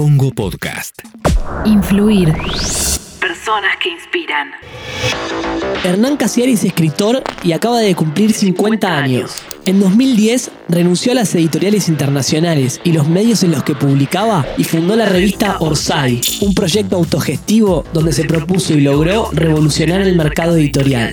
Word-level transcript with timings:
Congo 0.00 0.30
Podcast. 0.30 1.02
Influir. 1.66 2.32
Personas 3.20 3.76
que 3.82 3.90
inspiran. 3.90 4.50
Hernán 5.84 6.16
Casiari 6.16 6.52
es 6.52 6.64
escritor 6.64 7.22
y 7.42 7.52
acaba 7.52 7.80
de 7.80 7.94
cumplir 7.94 8.32
50 8.32 8.96
años. 8.96 9.42
En 9.66 9.78
2010 9.78 10.52
renunció 10.70 11.12
a 11.12 11.16
las 11.16 11.34
editoriales 11.34 11.90
internacionales 11.90 12.80
y 12.82 12.92
los 12.92 13.08
medios 13.08 13.42
en 13.42 13.50
los 13.50 13.62
que 13.62 13.74
publicaba 13.74 14.46
y 14.56 14.64
fundó 14.64 14.96
la 14.96 15.04
revista 15.04 15.58
Orsay, 15.60 16.22
un 16.40 16.54
proyecto 16.54 16.96
autogestivo 16.96 17.84
donde 17.92 18.14
se 18.14 18.24
propuso 18.24 18.72
y 18.72 18.80
logró 18.80 19.28
revolucionar 19.32 20.00
el 20.00 20.16
mercado 20.16 20.56
editorial. 20.56 21.12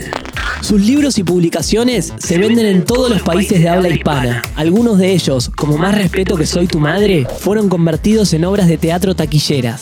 Sus 0.62 0.82
libros 0.82 1.18
y 1.18 1.24
publicaciones 1.24 2.14
se 2.18 2.38
venden 2.38 2.66
en 2.66 2.84
todos 2.84 3.10
los 3.10 3.22
países 3.22 3.62
de 3.62 3.70
habla 3.70 3.90
hispana. 3.90 4.42
Algunos 4.56 4.98
de 4.98 5.14
ellos, 5.14 5.50
como 5.56 5.78
Más 5.78 5.96
respeto 5.96 6.36
que 6.36 6.46
soy 6.46 6.68
tu 6.68 6.80
madre, 6.80 7.26
fueron 7.40 7.70
convertidos 7.70 8.34
en 8.34 8.44
obras 8.44 8.68
de 8.68 8.78
teatro 8.78 9.16
taquilleras. 9.16 9.82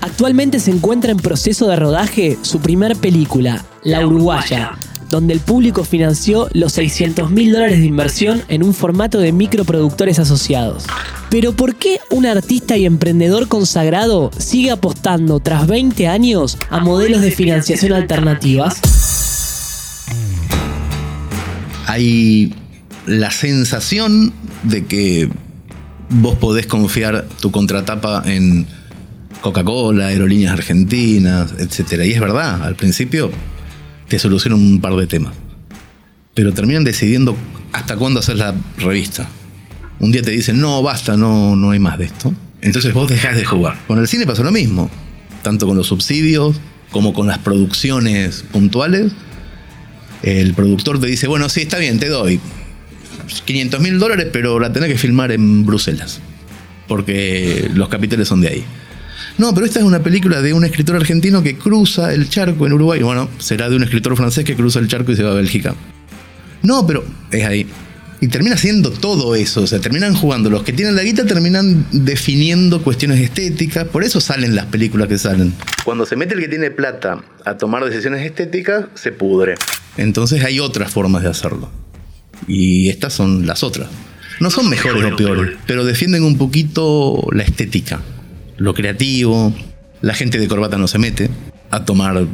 Actualmente 0.00 0.60
se 0.60 0.70
encuentra 0.70 1.10
en 1.10 1.18
proceso 1.18 1.66
de 1.66 1.76
rodaje 1.76 2.38
su 2.42 2.60
primer 2.60 2.96
película, 2.96 3.64
La 3.82 4.06
Uruguaya, 4.06 4.72
donde 5.08 5.34
el 5.34 5.40
público 5.40 5.82
financió 5.84 6.48
los 6.52 6.72
600 6.74 7.30
mil 7.30 7.52
dólares 7.52 7.80
de 7.80 7.86
inversión 7.86 8.42
en 8.48 8.62
un 8.62 8.74
formato 8.74 9.18
de 9.18 9.32
microproductores 9.32 10.18
asociados. 10.18 10.84
Pero 11.30 11.52
¿por 11.52 11.74
qué 11.74 11.98
un 12.10 12.26
artista 12.26 12.76
y 12.76 12.86
emprendedor 12.86 13.48
consagrado 13.48 14.30
sigue 14.36 14.70
apostando 14.70 15.40
tras 15.40 15.66
20 15.66 16.06
años 16.06 16.58
a 16.70 16.80
modelos 16.80 17.20
de 17.20 17.30
financiación 17.30 17.92
alternativas? 17.92 18.80
Hay 21.90 22.54
la 23.06 23.32
sensación 23.32 24.32
de 24.62 24.84
que 24.86 25.28
vos 26.08 26.36
podés 26.36 26.66
confiar 26.66 27.26
tu 27.40 27.50
contratapa 27.50 28.22
en 28.26 28.66
Coca-Cola, 29.40 30.06
aerolíneas 30.06 30.52
argentinas, 30.52 31.52
etc. 31.58 32.04
Y 32.04 32.12
es 32.12 32.20
verdad, 32.20 32.62
al 32.62 32.76
principio 32.76 33.32
te 34.06 34.20
solucionan 34.20 34.60
un 34.60 34.80
par 34.80 34.94
de 34.94 35.08
temas. 35.08 35.34
Pero 36.34 36.52
terminan 36.54 36.84
decidiendo 36.84 37.36
hasta 37.72 37.96
cuándo 37.96 38.20
hacer 38.20 38.36
la 38.36 38.54
revista. 38.78 39.28
Un 39.98 40.12
día 40.12 40.22
te 40.22 40.30
dicen, 40.30 40.60
no, 40.60 40.82
basta, 40.84 41.16
no, 41.16 41.56
no 41.56 41.72
hay 41.72 41.80
más 41.80 41.98
de 41.98 42.04
esto. 42.04 42.32
Entonces 42.60 42.94
vos 42.94 43.08
dejás 43.08 43.34
de 43.34 43.44
jugar. 43.44 43.76
Con 43.88 43.98
el 43.98 44.06
cine 44.06 44.26
pasó 44.26 44.44
lo 44.44 44.52
mismo. 44.52 44.88
Tanto 45.42 45.66
con 45.66 45.76
los 45.76 45.88
subsidios 45.88 46.54
como 46.92 47.12
con 47.12 47.26
las 47.26 47.38
producciones 47.38 48.44
puntuales 48.52 49.12
el 50.22 50.54
productor 50.54 51.00
te 51.00 51.06
dice, 51.06 51.26
bueno, 51.26 51.48
sí, 51.48 51.62
está 51.62 51.78
bien, 51.78 51.98
te 51.98 52.08
doy 52.08 52.40
500 53.44 53.80
mil 53.80 53.98
dólares, 53.98 54.28
pero 54.32 54.58
la 54.58 54.72
tenés 54.72 54.90
que 54.90 54.98
filmar 54.98 55.32
en 55.32 55.64
Bruselas, 55.64 56.20
porque 56.88 57.70
los 57.74 57.88
capitales 57.88 58.28
son 58.28 58.40
de 58.40 58.48
ahí. 58.48 58.64
No, 59.38 59.54
pero 59.54 59.64
esta 59.64 59.78
es 59.78 59.84
una 59.86 60.02
película 60.02 60.42
de 60.42 60.52
un 60.52 60.64
escritor 60.64 60.96
argentino 60.96 61.42
que 61.42 61.56
cruza 61.56 62.12
el 62.12 62.28
charco 62.28 62.66
en 62.66 62.74
Uruguay. 62.74 63.00
Bueno, 63.02 63.30
será 63.38 63.70
de 63.70 63.76
un 63.76 63.82
escritor 63.82 64.16
francés 64.16 64.44
que 64.44 64.54
cruza 64.54 64.80
el 64.80 64.88
charco 64.88 65.12
y 65.12 65.16
se 65.16 65.22
va 65.22 65.30
a 65.30 65.34
Bélgica. 65.34 65.74
No, 66.62 66.86
pero 66.86 67.04
es 67.30 67.44
ahí. 67.46 67.66
Y 68.20 68.28
termina 68.28 68.58
siendo 68.58 68.90
todo 68.90 69.34
eso. 69.34 69.62
O 69.62 69.66
sea, 69.66 69.80
terminan 69.80 70.14
jugando. 70.14 70.50
Los 70.50 70.62
que 70.62 70.74
tienen 70.74 70.94
la 70.94 71.02
guita 71.02 71.24
terminan 71.24 71.86
definiendo 71.90 72.82
cuestiones 72.82 73.18
estéticas. 73.18 73.86
Por 73.86 74.04
eso 74.04 74.20
salen 74.20 74.54
las 74.54 74.66
películas 74.66 75.08
que 75.08 75.16
salen. 75.16 75.54
Cuando 75.84 76.04
se 76.04 76.16
mete 76.16 76.34
el 76.34 76.40
que 76.40 76.48
tiene 76.48 76.70
plata 76.70 77.24
a 77.46 77.56
tomar 77.56 77.82
decisiones 77.82 78.26
estéticas, 78.26 78.86
se 78.94 79.10
pudre. 79.10 79.54
Entonces 79.96 80.44
hay 80.44 80.60
otras 80.60 80.90
formas 80.90 81.22
de 81.22 81.28
hacerlo. 81.28 81.70
Y 82.46 82.88
estas 82.88 83.12
son 83.12 83.46
las 83.46 83.62
otras. 83.62 83.88
No 84.40 84.50
son 84.50 84.68
mejores 84.70 85.12
o 85.12 85.16
peores, 85.16 85.56
pero 85.66 85.84
defienden 85.84 86.22
un 86.22 86.38
poquito 86.38 87.26
la 87.32 87.42
estética, 87.42 88.00
lo 88.56 88.72
creativo. 88.72 89.54
La 90.00 90.14
gente 90.14 90.38
de 90.38 90.48
corbata 90.48 90.78
no 90.78 90.88
se 90.88 90.98
mete 90.98 91.28
a 91.70 91.84
tomar 91.84 92.26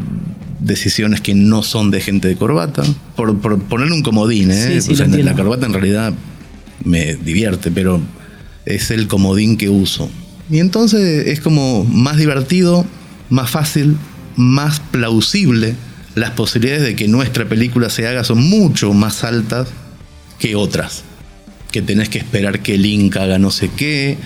decisiones 0.61 1.21
que 1.21 1.35
no 1.35 1.65
son 1.65 1.91
de 1.91 2.01
gente 2.01 2.29
de 2.29 2.37
corbata. 2.37 2.85
Por, 3.17 3.37
ponerle 3.41 3.93
un 3.93 4.03
comodín, 4.03 4.53
¿eh? 4.53 4.81
la 5.25 5.35
corbata 5.35 5.67
en 5.67 5.73
realidad 5.73 6.15
me 6.85 7.17
divierte, 7.17 7.73
pero 7.73 8.01
es 8.65 8.93
el 8.93 9.09
comodín 9.09 9.57
que 9.57 9.69
uso. 9.69 10.09
Y 10.49 10.61
entonces 10.61 11.27
es 11.27 11.41
como 11.41 11.85
más 11.85 12.17
divertido, 12.17 12.87
más 13.31 13.51
fácil, 13.51 13.97
más 14.37 14.79
plausible 14.79 15.75
las 16.17 16.31
posibilidades 16.31 16.83
de 16.83 16.97
que 16.97 17.09
nuestra 17.09 17.45
película 17.45 17.91
se 17.91 18.09
haga 18.09 18.25
son 18.25 18.43
mucho 18.43 18.93
más 18.95 19.23
altas 19.23 19.69
que 20.39 20.57
otras. 20.57 21.05
Que 21.71 21.83
tenés 21.83 22.09
que 22.09 22.19
esperar 22.19 22.61
que 22.61 22.75
el 22.75 22.87
Inca 22.87 23.23
haga 23.23 23.39
no 23.39 23.51
sé 23.51 23.71
qué 23.77 24.17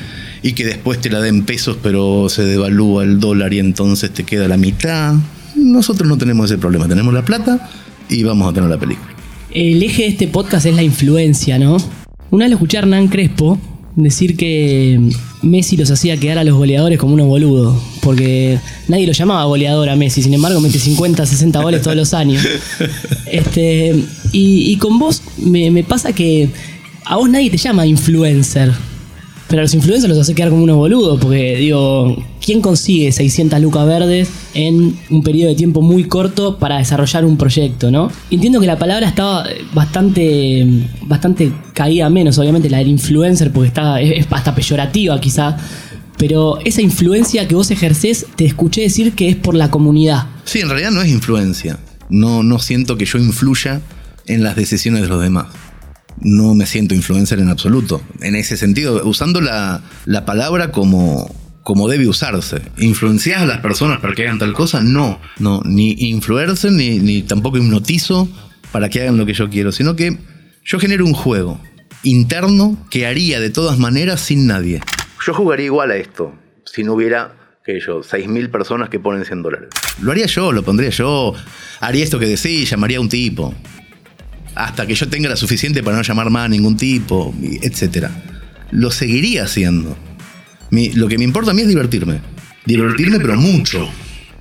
y 0.40 0.52
que 0.52 0.64
después 0.64 1.00
te 1.00 1.10
la 1.10 1.20
den 1.20 1.44
pesos 1.44 1.76
pero 1.82 2.28
se 2.28 2.44
devalúa 2.44 3.02
el 3.02 3.18
dólar 3.18 3.52
y 3.52 3.58
entonces 3.58 4.12
te 4.12 4.22
queda 4.22 4.46
la 4.46 4.56
mitad. 4.56 5.14
Nosotros 5.56 6.08
no 6.08 6.16
tenemos 6.16 6.48
ese 6.48 6.58
problema, 6.58 6.86
tenemos 6.86 7.12
la 7.12 7.24
plata 7.24 7.68
y 8.08 8.22
vamos 8.22 8.48
a 8.48 8.54
tener 8.54 8.70
la 8.70 8.78
película. 8.78 9.10
El 9.50 9.82
eje 9.82 10.02
de 10.02 10.08
este 10.10 10.28
podcast 10.28 10.66
es 10.66 10.76
la 10.76 10.84
influencia, 10.84 11.58
¿no? 11.58 11.76
Una 12.30 12.44
vez 12.44 12.50
lo 12.50 12.56
escuché 12.56 12.76
a 12.78 12.82
Hernán 12.82 13.08
Crespo 13.08 13.58
decir 13.96 14.36
que 14.36 15.00
Messi 15.42 15.76
los 15.76 15.90
hacía 15.90 16.16
quedar 16.16 16.38
a 16.38 16.44
los 16.44 16.56
goleadores 16.56 16.98
como 16.98 17.14
unos 17.14 17.26
boludos, 17.26 17.76
porque 18.02 18.58
nadie 18.88 19.06
lo 19.06 19.12
llamaba 19.12 19.44
goleador 19.44 19.88
a 19.88 19.96
Messi, 19.96 20.22
sin 20.22 20.34
embargo 20.34 20.60
mete 20.60 20.78
50, 20.78 21.26
60 21.26 21.62
goles 21.62 21.82
todos 21.82 21.96
los 21.96 22.14
años. 22.14 22.44
Este, 23.30 23.94
y, 24.32 24.76
con 24.76 24.98
vos 24.98 25.22
me, 25.38 25.70
me 25.70 25.84
pasa 25.84 26.12
que 26.12 26.48
a 27.04 27.16
vos 27.16 27.30
nadie 27.30 27.50
te 27.50 27.56
llama 27.56 27.86
influencer. 27.86 28.72
Pero 29.50 29.62
a 29.62 29.64
los 29.64 29.74
influencers 29.74 30.08
los 30.08 30.18
hace 30.20 30.32
quedar 30.32 30.50
como 30.50 30.62
unos 30.62 30.76
boludos, 30.76 31.18
porque 31.20 31.56
digo, 31.56 32.16
¿quién 32.40 32.60
consigue 32.60 33.10
600 33.10 33.60
lucas 33.60 33.84
verdes 33.84 34.30
en 34.54 34.96
un 35.10 35.24
periodo 35.24 35.48
de 35.48 35.56
tiempo 35.56 35.82
muy 35.82 36.04
corto 36.04 36.56
para 36.56 36.78
desarrollar 36.78 37.24
un 37.24 37.36
proyecto, 37.36 37.90
no? 37.90 38.12
Entiendo 38.30 38.60
que 38.60 38.66
la 38.68 38.78
palabra 38.78 39.08
estaba 39.08 39.44
bastante, 39.74 40.64
bastante 41.02 41.52
caída 41.74 42.08
menos, 42.10 42.38
obviamente 42.38 42.70
la 42.70 42.78
del 42.78 42.86
influencer, 42.86 43.52
porque 43.52 43.66
está, 43.66 44.00
es, 44.00 44.24
hasta 44.30 44.54
peyorativa 44.54 45.20
quizá, 45.20 45.56
pero 46.16 46.60
esa 46.64 46.80
influencia 46.80 47.48
que 47.48 47.56
vos 47.56 47.72
ejercés, 47.72 48.26
te 48.36 48.44
escuché 48.44 48.82
decir 48.82 49.14
que 49.14 49.30
es 49.30 49.36
por 49.36 49.56
la 49.56 49.68
comunidad. 49.68 50.28
Sí, 50.44 50.60
en 50.60 50.68
realidad 50.68 50.92
no 50.92 51.02
es 51.02 51.08
influencia. 51.08 51.76
No, 52.08 52.44
no 52.44 52.60
siento 52.60 52.96
que 52.96 53.04
yo 53.04 53.18
influya 53.18 53.80
en 54.26 54.44
las 54.44 54.54
decisiones 54.54 55.02
de 55.02 55.08
los 55.08 55.20
demás 55.20 55.46
no 56.20 56.54
me 56.54 56.66
siento 56.66 56.94
influencer 56.94 57.38
en 57.38 57.48
absoluto. 57.48 58.02
En 58.20 58.34
ese 58.34 58.56
sentido, 58.56 59.02
usando 59.04 59.40
la, 59.40 59.82
palabra 60.26 60.70
como, 60.72 61.34
como 61.62 61.88
debe 61.88 62.08
usarse. 62.08 62.62
¿Influencias 62.78 63.42
a 63.42 63.46
las 63.46 63.58
personas 63.58 64.00
para 64.00 64.14
que 64.14 64.22
hagan 64.22 64.38
tal 64.38 64.52
cosa? 64.52 64.82
No, 64.82 65.20
no, 65.38 65.62
ni 65.64 65.92
influencer 66.10 66.72
ni, 66.72 66.98
ni 66.98 67.22
tampoco 67.22 67.58
hipnotizo 67.58 68.28
para 68.72 68.88
que 68.88 69.02
hagan 69.02 69.16
lo 69.16 69.26
que 69.26 69.34
yo 69.34 69.50
quiero, 69.50 69.72
sino 69.72 69.96
que 69.96 70.18
yo 70.64 70.78
genero 70.78 71.04
un 71.04 71.14
juego 71.14 71.60
interno 72.02 72.78
que 72.90 73.06
haría 73.06 73.40
de 73.40 73.50
todas 73.50 73.78
maneras 73.78 74.20
sin 74.20 74.46
nadie. 74.46 74.80
Yo 75.24 75.34
jugaría 75.34 75.66
igual 75.66 75.90
a 75.90 75.96
esto 75.96 76.32
si 76.64 76.84
no 76.84 76.94
hubiera 76.94 77.36
que 77.64 77.78
yo, 77.80 78.00
6.000 78.00 78.50
personas 78.50 78.88
que 78.88 78.98
ponen 78.98 79.24
100 79.24 79.42
dólares. 79.42 79.68
Lo 80.00 80.12
haría 80.12 80.26
yo, 80.26 80.52
lo 80.52 80.62
pondría 80.62 80.90
yo, 80.90 81.34
haría 81.80 82.04
esto 82.04 82.18
que 82.18 82.26
decís, 82.26 82.70
llamaría 82.70 82.98
a 82.98 83.00
un 83.00 83.08
tipo 83.08 83.54
hasta 84.54 84.86
que 84.86 84.94
yo 84.94 85.08
tenga 85.08 85.28
la 85.28 85.36
suficiente 85.36 85.82
para 85.82 85.96
no 85.96 86.02
llamar 86.02 86.30
más 86.30 86.46
a 86.46 86.48
ningún 86.48 86.76
tipo, 86.76 87.34
etc. 87.62 88.08
Lo 88.70 88.90
seguiría 88.90 89.44
haciendo. 89.44 89.96
lo 90.70 91.08
que 91.08 91.18
me 91.18 91.24
importa 91.24 91.50
a 91.50 91.54
mí 91.54 91.62
es 91.62 91.68
divertirme. 91.68 92.20
Divertirme, 92.66 93.18
pero 93.20 93.36
mucho. 93.36 93.88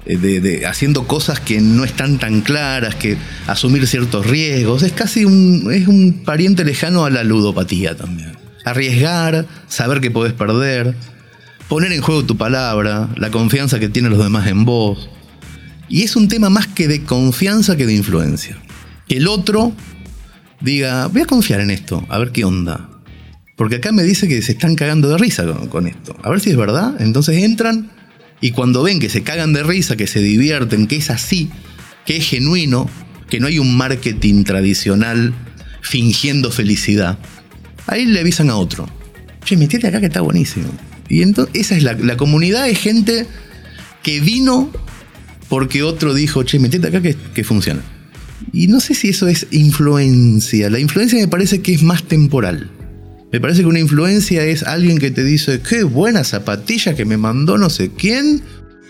Eh, 0.05 0.17
de, 0.17 0.65
haciendo 0.65 1.05
cosas 1.05 1.39
que 1.39 1.61
no 1.61 1.83
están 1.83 2.17
tan 2.17 2.41
claras, 2.41 2.95
que 2.95 3.17
asumir 3.47 3.85
ciertos 3.87 4.25
riesgos. 4.25 4.83
Es 4.83 4.91
casi 4.91 5.25
un, 5.25 5.69
es 5.71 5.87
un 5.87 6.23
pariente 6.25 6.65
lejano 6.65 7.05
a 7.05 7.09
la 7.09 7.23
ludopatía 7.23 7.95
también. 7.95 8.31
Arriesgar, 8.65 9.45
saber 9.67 10.01
que 10.01 10.11
podés 10.11 10.33
perder, 10.33 10.95
poner 11.67 11.91
en 11.91 12.01
juego 12.01 12.25
tu 12.25 12.37
palabra, 12.37 13.09
la 13.15 13.29
confianza 13.29 13.79
que 13.79 13.89
tienen 13.89 14.11
los 14.11 14.23
demás 14.23 14.47
en 14.47 14.65
vos. 14.65 15.09
Y 15.87 16.03
es 16.03 16.15
un 16.15 16.27
tema 16.27 16.49
más 16.49 16.67
que 16.67 16.87
de 16.87 17.03
confianza 17.03 17.77
que 17.77 17.85
de 17.85 17.93
influencia. 17.93 18.57
El 19.07 19.27
otro 19.27 19.73
diga, 20.61 21.07
voy 21.07 21.21
a 21.21 21.25
confiar 21.25 21.61
en 21.61 21.71
esto, 21.71 22.05
a 22.09 22.17
ver 22.19 22.31
qué 22.31 22.45
onda. 22.45 22.89
Porque 23.55 23.75
acá 23.75 23.91
me 23.91 24.03
dice 24.03 24.27
que 24.27 24.41
se 24.41 24.53
están 24.53 24.75
cagando 24.75 25.09
de 25.09 25.17
risa 25.17 25.45
con, 25.69 25.85
esto. 25.85 26.15
A 26.23 26.29
ver 26.29 26.39
si 26.39 26.49
es 26.49 26.55
verdad. 26.55 26.95
Entonces 27.01 27.43
entran 27.43 27.91
y 28.39 28.51
cuando 28.51 28.83
ven 28.83 28.99
que 28.99 29.09
se 29.09 29.21
cagan 29.21 29.51
de 29.51 29.63
risa, 29.63 29.97
que 29.97 30.07
se 30.07 30.21
divierten, 30.21 30.87
que 30.87 30.95
es 30.95 31.09
así, 31.09 31.49
que 32.05 32.15
es 32.15 32.25
genuino, 32.25 32.89
que 33.29 33.41
no 33.41 33.47
hay 33.47 33.59
un 33.59 33.75
marketing 33.75 34.45
tradicional 34.45 35.33
fingiendo 35.81 36.51
felicidad, 36.51 37.19
ahí 37.85 38.05
le 38.05 38.21
avisan 38.21 38.49
a 38.49 38.55
otro. 38.55 38.87
Che, 39.43 39.57
metete 39.57 39.87
acá 39.87 39.99
que 39.99 40.05
está 40.05 40.21
buenísimo. 40.21 40.69
Y 41.09 41.21
entonces 41.21 41.53
esa 41.55 41.75
es 41.75 41.83
la, 41.83 42.15
comunidad, 42.15 42.69
es 42.69 42.79
gente 42.79 43.25
que 44.03 44.21
vino 44.21 44.71
porque 45.49 45.83
otro 45.83 46.13
dijo, 46.13 46.43
che, 46.43 46.59
metete 46.59 46.87
acá 46.87 47.01
que, 47.01 47.15
que 47.33 47.43
funciona. 47.43 47.81
Y 48.51 48.67
no 48.67 48.79
sé 48.79 48.93
si 48.93 49.09
eso 49.09 49.27
es 49.27 49.47
influencia. 49.51 50.69
La 50.69 50.79
influencia 50.79 51.19
me 51.19 51.27
parece 51.27 51.61
que 51.61 51.73
es 51.73 51.83
más 51.83 52.03
temporal. 52.03 52.71
Me 53.31 53.39
parece 53.39 53.61
que 53.61 53.67
una 53.67 53.79
influencia 53.79 54.43
es 54.43 54.63
alguien 54.63 54.97
que 54.97 55.11
te 55.11 55.23
dice, 55.23 55.61
qué 55.61 55.83
buena 55.83 56.23
zapatilla 56.23 56.95
que 56.95 57.05
me 57.05 57.17
mandó 57.17 57.57
no 57.59 57.69
sé 57.69 57.91
quién, 57.95 58.41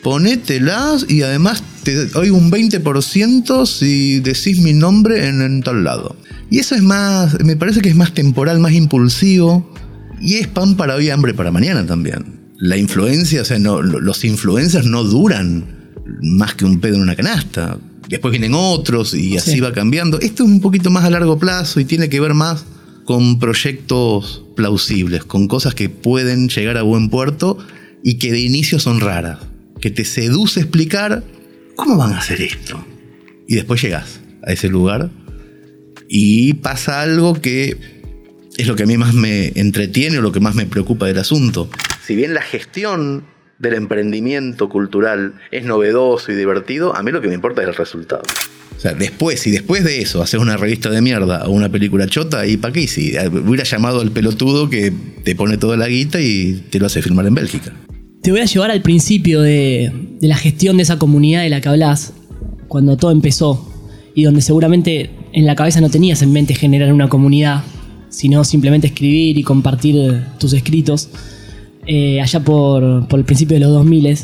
ponételas 0.01 1.05
y 1.09 1.23
además 1.23 1.61
te 1.83 2.05
doy 2.05 2.29
un 2.29 2.49
20% 2.49 3.65
si 3.65 4.21
decís 4.21 4.61
mi 4.61 4.71
nombre 4.71 5.27
en, 5.27 5.41
en 5.41 5.61
tal 5.61 5.83
lado. 5.83 6.15
Y 6.49 6.59
eso 6.59 6.75
es 6.75 6.81
más, 6.81 7.37
me 7.43 7.57
parece 7.57 7.81
que 7.81 7.89
es 7.89 7.95
más 7.95 8.13
temporal, 8.13 8.59
más 8.59 8.71
impulsivo 8.71 9.73
y 10.21 10.35
es 10.35 10.47
pan 10.47 10.75
para 10.75 10.95
hoy, 10.95 11.09
hambre 11.09 11.33
para 11.33 11.51
mañana 11.51 11.85
también. 11.85 12.39
La 12.57 12.77
influencia, 12.77 13.41
o 13.41 13.45
sea, 13.45 13.59
no, 13.59 13.81
los 13.81 14.23
influencers 14.23 14.85
no 14.85 15.03
duran 15.03 15.65
más 16.21 16.55
que 16.55 16.65
un 16.65 16.79
pedo 16.79 16.95
en 16.95 17.01
una 17.01 17.15
canasta. 17.15 17.77
Después 18.09 18.31
vienen 18.31 18.53
otros 18.55 19.13
y 19.13 19.37
así 19.37 19.51
Sí. 19.53 19.59
va 19.59 19.71
cambiando. 19.71 20.19
Esto 20.19 20.43
es 20.43 20.49
un 20.49 20.61
poquito 20.61 20.89
más 20.89 21.05
a 21.05 21.09
largo 21.09 21.37
plazo 21.37 21.79
y 21.79 21.85
tiene 21.85 22.09
que 22.09 22.19
ver 22.19 22.33
más 22.33 22.65
con 23.05 23.39
proyectos 23.39 24.43
plausibles, 24.55 25.23
con 25.23 25.47
cosas 25.47 25.75
que 25.75 25.89
pueden 25.89 26.49
llegar 26.49 26.77
a 26.77 26.81
buen 26.81 27.09
puerto 27.09 27.57
y 28.03 28.15
que 28.15 28.31
de 28.31 28.39
inicio 28.39 28.79
son 28.79 28.99
raras. 28.99 29.39
Que 29.79 29.91
te 29.91 30.05
seduce 30.05 30.59
explicar 30.59 31.23
cómo 31.75 31.97
van 31.97 32.13
a 32.13 32.17
hacer 32.19 32.41
esto. 32.41 32.83
Y 33.47 33.55
después 33.55 33.81
llegas 33.81 34.19
a 34.45 34.51
ese 34.53 34.69
lugar 34.69 35.09
y 36.07 36.53
pasa 36.55 37.01
algo 37.01 37.33
que 37.39 37.77
es 38.57 38.67
lo 38.67 38.75
que 38.75 38.83
a 38.83 38.85
mí 38.87 38.97
más 38.97 39.13
me 39.13 39.51
entretiene 39.55 40.17
o 40.17 40.21
lo 40.21 40.31
que 40.31 40.39
más 40.39 40.55
me 40.55 40.65
preocupa 40.65 41.05
del 41.05 41.19
asunto. 41.19 41.69
Si 42.05 42.15
bien 42.15 42.33
la 42.33 42.41
gestión 42.41 43.23
del 43.59 43.73
emprendimiento 43.73 44.69
cultural 44.69 45.33
es 45.51 45.65
novedoso 45.65 46.31
y 46.31 46.35
divertido, 46.35 46.95
a 46.95 47.03
mí 47.03 47.11
lo 47.11 47.21
que 47.21 47.27
me 47.27 47.35
importa 47.35 47.61
es 47.61 47.67
el 47.67 47.75
resultado. 47.75 48.23
O 48.75 48.81
sea, 48.81 48.93
después, 48.93 49.41
si 49.41 49.51
después 49.51 49.83
de 49.83 49.99
eso 49.99 50.21
haces 50.21 50.39
una 50.39 50.55
revista 50.55 50.89
de 50.89 51.01
mierda 51.01 51.45
o 51.45 51.51
una 51.51 51.67
película 51.67 52.07
chota, 52.07 52.47
¿y 52.47 52.55
para 52.55 52.73
qué? 52.73 52.87
Si 52.87 53.13
hubiera 53.27 53.65
llamado 53.65 53.99
al 53.99 54.11
pelotudo 54.11 54.69
que 54.69 54.93
te 55.25 55.35
pone 55.35 55.57
toda 55.57 55.75
la 55.75 55.89
guita 55.89 56.21
y 56.21 56.63
te 56.69 56.79
lo 56.79 56.85
hace 56.85 57.01
filmar 57.01 57.27
en 57.27 57.35
Bélgica. 57.35 57.73
Te 58.21 58.31
voy 58.31 58.39
a 58.39 58.45
llevar 58.45 58.71
al 58.71 58.81
principio 58.81 59.41
de, 59.41 59.91
de 60.21 60.27
la 60.29 60.37
gestión 60.37 60.77
de 60.77 60.83
esa 60.83 60.97
comunidad 60.97 61.41
de 61.41 61.49
la 61.49 61.59
que 61.59 61.67
hablas, 61.67 62.13
cuando 62.69 62.95
todo 62.95 63.11
empezó, 63.11 63.69
y 64.15 64.23
donde 64.23 64.41
seguramente 64.41 65.09
en 65.33 65.45
la 65.45 65.55
cabeza 65.55 65.81
no 65.81 65.89
tenías 65.89 66.21
en 66.21 66.31
mente 66.31 66.53
generar 66.53 66.93
una 66.93 67.09
comunidad, 67.09 67.63
sino 68.09 68.45
simplemente 68.45 68.87
escribir 68.87 69.37
y 69.37 69.43
compartir 69.43 69.95
eh, 69.97 70.23
tus 70.39 70.53
escritos, 70.53 71.09
eh, 71.91 72.21
allá 72.21 72.39
por, 72.43 73.07
por 73.07 73.17
el 73.17 73.25
principio 73.25 73.55
de 73.55 73.61
los 73.61 73.71
2000. 73.71 74.19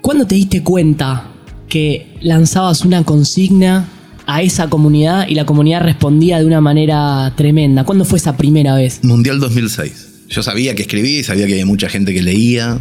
¿Cuándo 0.00 0.28
te 0.28 0.36
diste 0.36 0.62
cuenta 0.62 1.32
que 1.68 2.06
lanzabas 2.20 2.84
una 2.84 3.02
consigna 3.02 3.88
a 4.26 4.42
esa 4.42 4.70
comunidad 4.70 5.26
y 5.26 5.34
la 5.34 5.44
comunidad 5.44 5.82
respondía 5.82 6.38
de 6.38 6.46
una 6.46 6.60
manera 6.60 7.34
tremenda? 7.36 7.82
¿Cuándo 7.82 8.04
fue 8.04 8.20
esa 8.20 8.36
primera 8.36 8.76
vez? 8.76 9.02
Mundial 9.02 9.40
2006. 9.40 10.26
Yo 10.28 10.44
sabía 10.44 10.76
que 10.76 10.82
escribí, 10.82 11.24
sabía 11.24 11.46
que 11.46 11.54
había 11.54 11.66
mucha 11.66 11.88
gente 11.88 12.14
que 12.14 12.22
leía, 12.22 12.78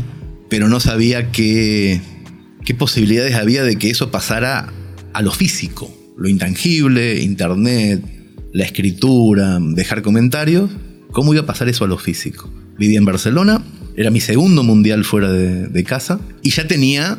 pero 0.47 0.69
no 0.69 0.79
sabía 0.79 1.31
qué, 1.31 1.99
qué 2.63 2.75
posibilidades 2.75 3.33
había 3.33 3.63
de 3.63 3.77
que 3.77 3.89
eso 3.89 4.11
pasara 4.11 4.71
a 5.13 5.23
lo 5.23 5.31
físico, 5.31 5.91
lo 6.15 6.29
intangible, 6.29 7.19
internet, 7.23 8.03
la 8.53 8.63
escritura, 8.63 9.57
dejar 9.59 10.03
comentarios. 10.03 10.69
¿Cómo 11.11 11.33
iba 11.33 11.41
a 11.41 11.45
pasar 11.47 11.67
eso 11.67 11.83
a 11.83 11.87
lo 11.87 11.97
físico? 11.97 12.47
Vivía 12.77 12.99
en 12.99 13.05
Barcelona, 13.05 13.63
era 13.97 14.11
mi 14.11 14.21
segundo 14.21 14.63
mundial 14.63 15.03
fuera 15.03 15.31
de, 15.31 15.67
de 15.67 15.83
casa 15.83 16.19
y 16.43 16.51
ya 16.51 16.67
tenía, 16.67 17.17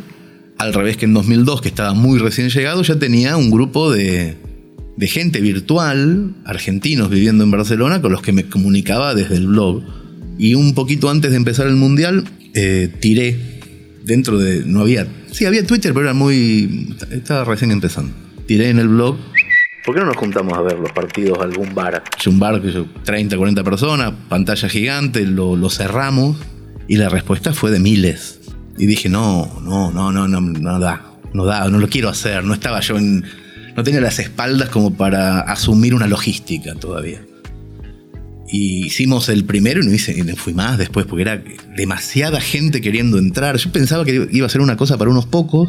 al 0.56 0.72
revés 0.72 0.96
que 0.96 1.04
en 1.04 1.12
2002, 1.12 1.60
que 1.60 1.68
estaba 1.68 1.92
muy 1.92 2.18
recién 2.18 2.48
llegado, 2.48 2.82
ya 2.82 2.98
tenía 2.98 3.36
un 3.36 3.50
grupo 3.50 3.92
de, 3.92 4.36
de 4.96 5.06
gente 5.06 5.40
virtual, 5.40 6.34
argentinos 6.44 7.10
viviendo 7.10 7.44
en 7.44 7.50
Barcelona, 7.50 8.00
con 8.00 8.10
los 8.10 8.22
que 8.22 8.32
me 8.32 8.48
comunicaba 8.48 9.14
desde 9.14 9.36
el 9.36 9.46
blog. 9.46 9.82
Y 10.38 10.54
un 10.54 10.74
poquito 10.74 11.10
antes 11.10 11.30
de 11.32 11.36
empezar 11.36 11.66
el 11.66 11.76
mundial, 11.76 12.24
eh, 12.54 12.88
tiré 13.00 13.60
dentro 14.04 14.38
de. 14.38 14.64
No 14.64 14.80
había. 14.80 15.06
Sí, 15.30 15.46
había 15.46 15.64
Twitter, 15.64 15.92
pero 15.92 16.06
era 16.06 16.14
muy. 16.14 16.96
Estaba 17.10 17.44
recién 17.44 17.70
empezando. 17.70 18.12
Tiré 18.46 18.70
en 18.70 18.78
el 18.78 18.88
blog. 18.88 19.16
¿Por 19.84 19.94
qué 19.94 20.00
no 20.00 20.06
nos 20.06 20.16
juntamos 20.16 20.52
a 20.58 20.62
ver 20.62 20.78
los 20.78 20.92
partidos 20.92 21.38
a 21.38 21.44
algún 21.44 21.74
bar? 21.74 22.02
Es 22.18 22.26
un 22.26 22.38
bar 22.40 22.60
que 22.60 22.72
yo, 22.72 22.86
30, 23.04 23.36
40 23.36 23.64
personas, 23.64 24.12
pantalla 24.28 24.68
gigante, 24.68 25.24
lo, 25.24 25.56
lo 25.56 25.70
cerramos. 25.70 26.36
Y 26.88 26.96
la 26.96 27.08
respuesta 27.08 27.52
fue 27.52 27.70
de 27.70 27.78
miles. 27.78 28.40
Y 28.78 28.86
dije, 28.86 29.08
no, 29.08 29.60
no, 29.62 29.92
no, 29.92 30.10
no, 30.10 30.26
no, 30.26 30.40
no 30.40 30.78
da. 30.80 31.04
No 31.34 31.44
da, 31.44 31.68
no 31.68 31.78
lo 31.78 31.88
quiero 31.88 32.08
hacer. 32.08 32.42
No 32.44 32.54
estaba 32.54 32.80
yo 32.80 32.96
en. 32.96 33.24
No 33.76 33.84
tenía 33.84 34.00
las 34.00 34.18
espaldas 34.18 34.70
como 34.70 34.94
para 34.94 35.40
asumir 35.40 35.94
una 35.94 36.06
logística 36.06 36.74
todavía. 36.74 37.20
Y 38.50 38.86
hicimos 38.86 39.28
el 39.28 39.44
primero 39.44 39.82
y 39.82 39.86
no 39.86 39.92
hice, 39.92 40.18
y 40.18 40.22
me 40.22 40.34
fui 40.34 40.54
más 40.54 40.78
después 40.78 41.04
porque 41.04 41.22
era 41.22 41.42
demasiada 41.76 42.40
gente 42.40 42.80
queriendo 42.80 43.18
entrar. 43.18 43.56
Yo 43.58 43.70
pensaba 43.70 44.04
que 44.06 44.26
iba 44.32 44.46
a 44.46 44.50
ser 44.50 44.62
una 44.62 44.76
cosa 44.76 44.96
para 44.96 45.10
unos 45.10 45.26
pocos, 45.26 45.68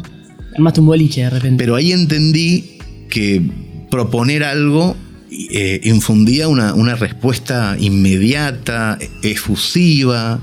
Armaste 0.54 0.80
un 0.80 0.86
boliche 0.86 1.22
de 1.22 1.30
repente. 1.30 1.62
pero 1.62 1.76
ahí 1.76 1.92
entendí 1.92 2.78
que 3.08 3.42
proponer 3.90 4.42
algo 4.42 4.96
eh, 5.30 5.80
infundía 5.84 6.48
una, 6.48 6.74
una 6.74 6.96
respuesta 6.96 7.76
inmediata, 7.78 8.98
efusiva, 9.22 10.40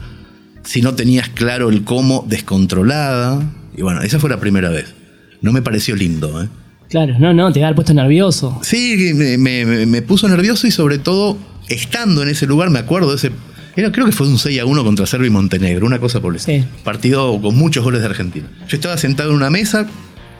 si 0.67 0.81
no 0.81 0.93
tenías 0.95 1.29
claro 1.29 1.69
el 1.69 1.83
cómo, 1.83 2.25
descontrolada. 2.27 3.41
Y 3.75 3.81
bueno, 3.81 4.01
esa 4.01 4.19
fue 4.19 4.29
la 4.29 4.39
primera 4.39 4.69
vez. 4.69 4.93
No 5.41 5.51
me 5.53 5.61
pareció 5.61 5.95
lindo, 5.95 6.43
¿eh? 6.43 6.47
Claro, 6.89 7.17
no, 7.19 7.33
no, 7.33 7.51
te 7.51 7.59
va 7.59 7.65
a 7.65 7.69
haber 7.69 7.75
puesto 7.75 7.93
nervioso. 7.93 8.59
Sí, 8.63 9.11
me, 9.15 9.37
me- 9.37 9.85
me 9.85 10.01
puso 10.01 10.27
nervioso 10.27 10.67
y 10.67 10.71
sobre 10.71 10.97
todo, 10.99 11.37
estando 11.69 12.23
en 12.23 12.29
ese 12.29 12.45
lugar, 12.47 12.69
me 12.69 12.79
acuerdo 12.79 13.09
de 13.11 13.15
ese... 13.17 13.31
Era, 13.75 13.91
creo 13.91 14.05
que 14.07 14.11
fue 14.11 14.27
un 14.27 14.39
6 14.39 14.59
a 14.59 14.65
1 14.65 14.83
contra 14.83 15.05
Serbia 15.05 15.27
y 15.27 15.29
Montenegro, 15.31 15.85
una 15.85 15.99
cosa 15.99 16.19
por 16.21 16.33
el 16.33 16.39
Sí. 16.39 16.53
estilo. 16.53 16.83
Partido 16.83 17.41
con 17.41 17.55
muchos 17.55 17.83
goles 17.83 18.01
de 18.01 18.07
Argentina. 18.07 18.47
Yo 18.67 18.75
estaba 18.75 18.97
sentado 18.97 19.29
en 19.29 19.35
una 19.35 19.49
mesa, 19.51 19.85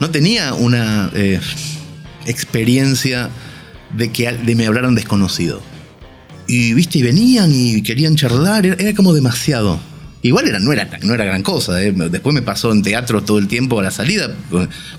no 0.00 0.10
tenía 0.10 0.54
una 0.54 1.10
eh, 1.14 1.38
experiencia 2.26 3.30
de 3.96 4.10
que 4.10 4.30
de 4.32 4.54
me 4.54 4.66
hablaran 4.66 4.94
desconocido. 4.94 5.60
Y 6.46 6.72
viste, 6.74 6.98
y 6.98 7.02
venían 7.02 7.50
y 7.52 7.82
querían 7.82 8.16
charlar, 8.16 8.64
era, 8.66 8.76
era 8.78 8.94
como 8.94 9.12
demasiado. 9.14 9.78
Igual 10.22 10.48
era, 10.48 10.58
no, 10.58 10.72
era, 10.72 10.88
no 11.02 11.14
era 11.14 11.24
gran 11.24 11.42
cosa, 11.42 11.80
eh. 11.82 11.92
después 12.10 12.34
me 12.34 12.42
pasó 12.42 12.72
en 12.72 12.82
teatro 12.82 13.22
todo 13.22 13.38
el 13.38 13.46
tiempo 13.46 13.78
a 13.78 13.82
la 13.84 13.90
salida, 13.92 14.34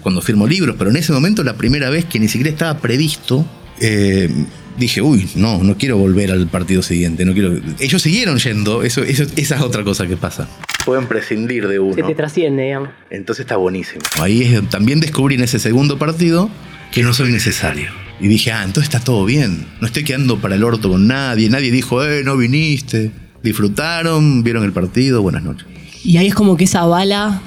cuando 0.02 0.22
firmo 0.22 0.48
libros, 0.48 0.76
pero 0.78 0.90
en 0.90 0.96
ese 0.96 1.12
momento, 1.12 1.44
la 1.44 1.56
primera 1.58 1.90
vez 1.90 2.06
que 2.06 2.20
ni 2.20 2.28
siquiera 2.30 2.50
estaba 2.52 2.80
previsto, 2.80 3.46
eh, 3.82 4.30
dije, 4.78 5.02
uy, 5.02 5.28
no, 5.36 5.62
no 5.62 5.78
quiero 5.78 5.98
volver 5.98 6.32
al 6.32 6.48
partido 6.48 6.82
siguiente, 6.82 7.26
no 7.26 7.34
quiero... 7.34 7.60
Ellos 7.80 8.02
siguieron 8.02 8.38
yendo, 8.38 8.82
eso, 8.84 9.04
eso- 9.04 9.26
esa 9.36 9.56
es 9.56 9.62
otra 9.62 9.84
cosa 9.84 10.08
que 10.08 10.16
pasa. 10.16 10.48
Pueden 10.86 11.06
prescindir 11.08 11.68
de 11.68 11.80
uno. 11.80 11.94
Se 11.96 12.04
te 12.04 12.16
trasciende, 12.16 12.64
digamos. 12.64 12.90
Entonces 13.10 13.44
está 13.44 13.58
buenísimo. 13.58 14.00
Ahí 14.22 14.44
es- 14.44 14.70
también 14.70 15.02
descubrí 15.02 15.36
en 15.36 15.42
ese 15.44 15.60
segundo 15.60 16.00
partido 16.00 16.50
que 16.94 17.04
no 17.04 17.14
soy 17.14 17.32
necesario. 17.34 17.92
Y 18.22 18.28
dije, 18.30 18.54
ah, 18.54 18.64
entonces 18.64 18.94
está 18.94 19.04
todo 19.04 19.26
bien. 19.26 19.66
No 19.82 19.88
estoy 19.88 20.04
quedando 20.06 20.40
para 20.40 20.56
el 20.56 20.64
orto 20.64 20.90
con 20.90 21.08
nadie. 21.08 21.50
Nadie 21.50 21.72
dijo, 21.72 22.04
eh, 22.06 22.24
no 22.24 22.38
viniste. 22.38 23.12
Disfrutaron, 23.44 24.44
vieron 24.44 24.64
el 24.64 24.74
partido, 24.74 25.22
buenas 25.22 25.44
noches. 25.44 25.66
Y 26.04 26.18
ahí 26.18 26.28
es 26.28 26.36
como 26.36 26.58
que 26.58 26.66
esa 26.66 26.86
bala 26.86 27.42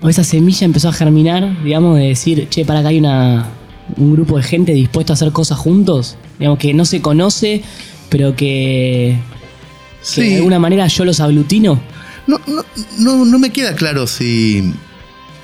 o 0.00 0.08
esa 0.08 0.24
semilla 0.24 0.64
empezó 0.64 0.88
a 0.88 0.92
germinar, 0.92 1.62
digamos, 1.62 1.98
de 1.98 2.08
decir, 2.08 2.48
che, 2.48 2.64
para 2.64 2.80
acá 2.80 2.88
hay 2.88 2.98
una, 2.98 3.48
un 3.96 4.12
grupo 4.12 4.36
de 4.36 4.42
gente 4.42 4.72
dispuesto 4.72 5.12
a 5.12 5.14
hacer 5.14 5.32
cosas 5.32 5.58
juntos, 5.58 6.16
digamos, 6.38 6.58
que 6.58 6.74
no 6.74 6.84
se 6.84 7.00
conoce, 7.00 7.62
pero 8.08 8.34
que, 8.34 9.18
que 10.14 10.22
de 10.22 10.36
alguna 10.36 10.58
manera 10.58 10.86
yo 10.86 11.04
los 11.04 11.20
aglutino. 11.20 11.80
No, 12.26 12.40
no, 12.46 12.64
no, 12.98 13.24
no 13.24 13.38
me 13.38 13.50
queda 13.50 13.74
claro 13.74 14.06
si 14.06 14.72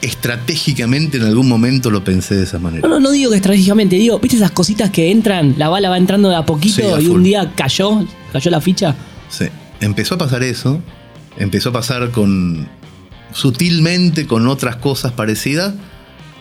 estratégicamente 0.02 1.16
en 1.16 1.24
algún 1.24 1.48
momento 1.48 1.90
lo 1.90 2.04
pensé 2.04 2.36
de 2.36 2.44
esa 2.44 2.58
manera. 2.58 2.86
No, 2.86 2.94
no, 2.94 3.00
no 3.00 3.10
digo 3.10 3.30
que 3.30 3.36
estratégicamente, 3.36 3.96
digo, 3.96 4.18
¿viste 4.18 4.36
esas 4.36 4.50
cositas 4.50 4.90
que 4.90 5.10
entran? 5.10 5.54
La 5.58 5.68
bala 5.68 5.90
va 5.90 5.98
entrando 5.98 6.28
de 6.28 6.36
a 6.36 6.46
poquito 6.46 6.76
Sí, 6.76 6.82
a 6.82 7.00
y 7.00 7.08
un 7.08 7.22
día 7.22 7.52
cayó, 7.56 8.04
cayó 8.32 8.50
la 8.50 8.60
ficha. 8.60 8.94
Sí. 9.28 9.46
Empezó 9.80 10.14
a 10.14 10.18
pasar 10.18 10.42
eso. 10.42 10.80
Empezó 11.38 11.71
a 11.71 11.73
pasar 11.73 12.11
con. 12.11 12.68
sutilmente 13.33 14.26
con 14.26 14.47
otras 14.49 14.76
cosas 14.76 15.12
parecidas. 15.12 15.75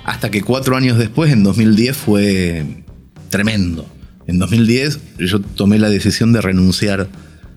Hasta 0.04 0.30
que 0.30 0.42
cuatro 0.42 0.78
años 0.78 0.98
después, 0.98 1.32
en 1.32 1.44
2010, 1.44 1.98
fue 1.98 2.84
tremendo. 3.30 3.88
En 4.28 4.40
2010 4.40 5.00
yo 5.20 5.40
tomé 5.40 5.80
la 5.80 5.90
decisión 5.90 6.32
de 6.34 6.42
renunciar 6.42 7.08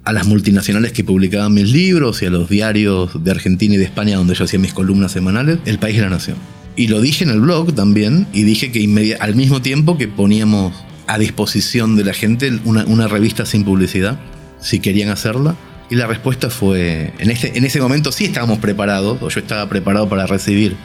a 0.05 0.13
las 0.13 0.27
multinacionales 0.27 0.93
que 0.93 1.05
publicaban 1.05 1.53
mis 1.53 1.71
libros 1.71 2.23
y 2.23 2.27
a 2.27 2.31
los 2.31 2.49
diarios 2.49 3.23
de 3.23 3.31
Argentina 3.31 3.75
y 3.75 3.77
de 3.77 3.85
España 3.85 4.17
donde 4.17 4.35
yo 4.35 4.45
hacía 4.45 4.59
mis 4.59 4.73
columnas 4.73 5.13
semanales, 5.13 5.59
El 5.67 5.79
País 5.79 5.99
y 5.99 6.01
la 6.01 6.09
Nación. 6.09 6.37
Y 6.77 6.89
lo 6.89 7.01
dije 7.01 7.25
en 7.25 7.31
el 7.31 7.41
blog 7.41 7.75
también, 7.75 8.27
y 8.33 8.45
dije 8.45 8.71
que 8.73 9.17
al 9.21 9.35
mismo 9.35 9.61
tiempo 9.61 9.99
que 9.99 10.09
poníamos 10.09 10.73
a 11.07 11.19
disposición 11.19 11.97
de 11.97 12.05
la 12.05 12.15
gente 12.15 12.59
una, 12.65 12.85
una 12.87 13.09
revista 13.09 13.45
sin 13.45 13.65
publicidad, 13.65 14.19
si 14.61 14.81
querían 14.81 15.11
hacerla. 15.11 15.57
Y 15.91 15.95
la 15.97 16.07
respuesta 16.07 16.51
fue, 16.51 17.13
en, 17.19 17.31
este, 17.31 17.57
en 17.57 17.65
ese 17.65 17.81
momento 17.81 18.13
sí 18.13 18.27
estábamos 18.27 18.59
preparados, 18.59 19.19
o 19.23 19.29
yo 19.31 19.41
estaba 19.41 19.69
preparado 19.69 20.09
para 20.09 20.27
recibir, 20.27 20.77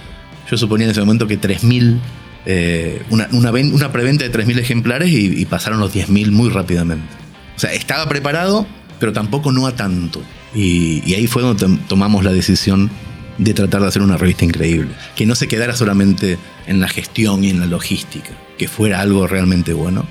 yo 0.49 0.57
suponía 0.57 0.85
en 0.85 0.91
ese 0.91 1.01
momento 1.01 1.27
que 1.27 1.39
3.000, 1.39 1.99
eh, 2.45 3.01
una, 3.09 3.27
una, 3.33 3.51
una 3.51 3.91
preventa 3.91 4.23
de 4.23 4.31
3.000 4.31 4.59
ejemplares 4.59 5.09
y, 5.09 5.45
pasaron 5.45 5.79
los 5.79 5.93
10.000 5.93 6.31
muy 6.31 6.49
rápidamente. 6.49 7.07
O 7.55 7.59
sea, 7.59 7.73
estaba 7.73 8.07
preparado, 8.07 8.65
pero 8.99 9.11
tampoco 9.11 9.51
no 9.51 9.67
a 9.67 9.75
tanto. 9.75 10.21
Y, 10.55 11.13
ahí 11.13 11.27
fue 11.27 11.41
donde 11.41 11.59
tom- 11.59 11.79
tomamos 11.87 12.23
la 12.23 12.31
decisión 12.31 12.89
de 13.37 13.53
tratar 13.53 13.81
de 13.81 13.87
hacer 13.87 14.01
una 14.03 14.15
revista 14.17 14.45
increíble. 14.45 14.91
Que 15.17 15.25
no 15.25 15.35
se 15.35 15.47
quedara 15.49 15.75
solamente 15.75 16.37
en 16.65 16.79
la 16.79 16.87
gestión 16.87 17.43
y 17.43 17.49
en 17.49 17.59
la 17.59 17.65
logística, 17.65 18.29
que 18.57 18.69
fuera 18.69 19.01
algo 19.01 19.27
realmente 19.27 19.73
bueno. 19.73 20.05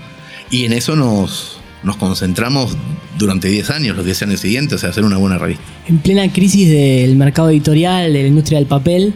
Y 0.51 0.67
en 0.67 0.75
eso 0.75 0.97
nos, 0.97 1.59
nos 1.83 1.97
concentramos 1.97 2.77
durante 3.19 3.49
10 3.49 3.71
años, 3.71 3.97
los 3.97 4.05
10 4.05 4.23
años 4.23 4.41
siguientes, 4.41 4.81
sea, 4.81 4.91
hacer 4.91 5.05
una 5.05 5.17
buena 5.17 5.39
revista. 5.39 5.62
En 5.87 5.99
plena 5.99 6.31
crisis 6.33 6.69
del 6.69 7.17
mercado 7.17 7.51
editorial, 7.51 8.12
de 8.12 8.23
la 8.23 8.29
industria 8.29 8.59
del 8.59 8.67
papel, 8.67 9.15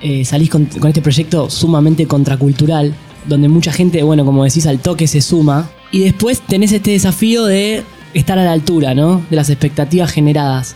eh, 0.00 0.24
salís 0.24 0.50
con, 0.50 0.66
con 0.66 0.88
este 0.88 1.02
proyecto 1.02 1.50
sumamente 1.50 2.06
contracultural, 2.06 2.94
donde 3.26 3.48
mucha 3.48 3.72
gente, 3.72 4.02
bueno, 4.02 4.24
como 4.24 4.44
decís, 4.44 4.66
al 4.66 4.80
toque 4.80 5.06
se 5.06 5.20
suma. 5.20 5.70
Y 5.90 6.00
después 6.00 6.40
tenés 6.40 6.72
este 6.72 6.92
desafío 6.92 7.44
de 7.44 7.82
estar 8.14 8.38
a 8.38 8.44
la 8.44 8.52
altura, 8.52 8.94
¿no? 8.94 9.22
De 9.30 9.36
las 9.36 9.50
expectativas 9.50 10.10
generadas. 10.10 10.74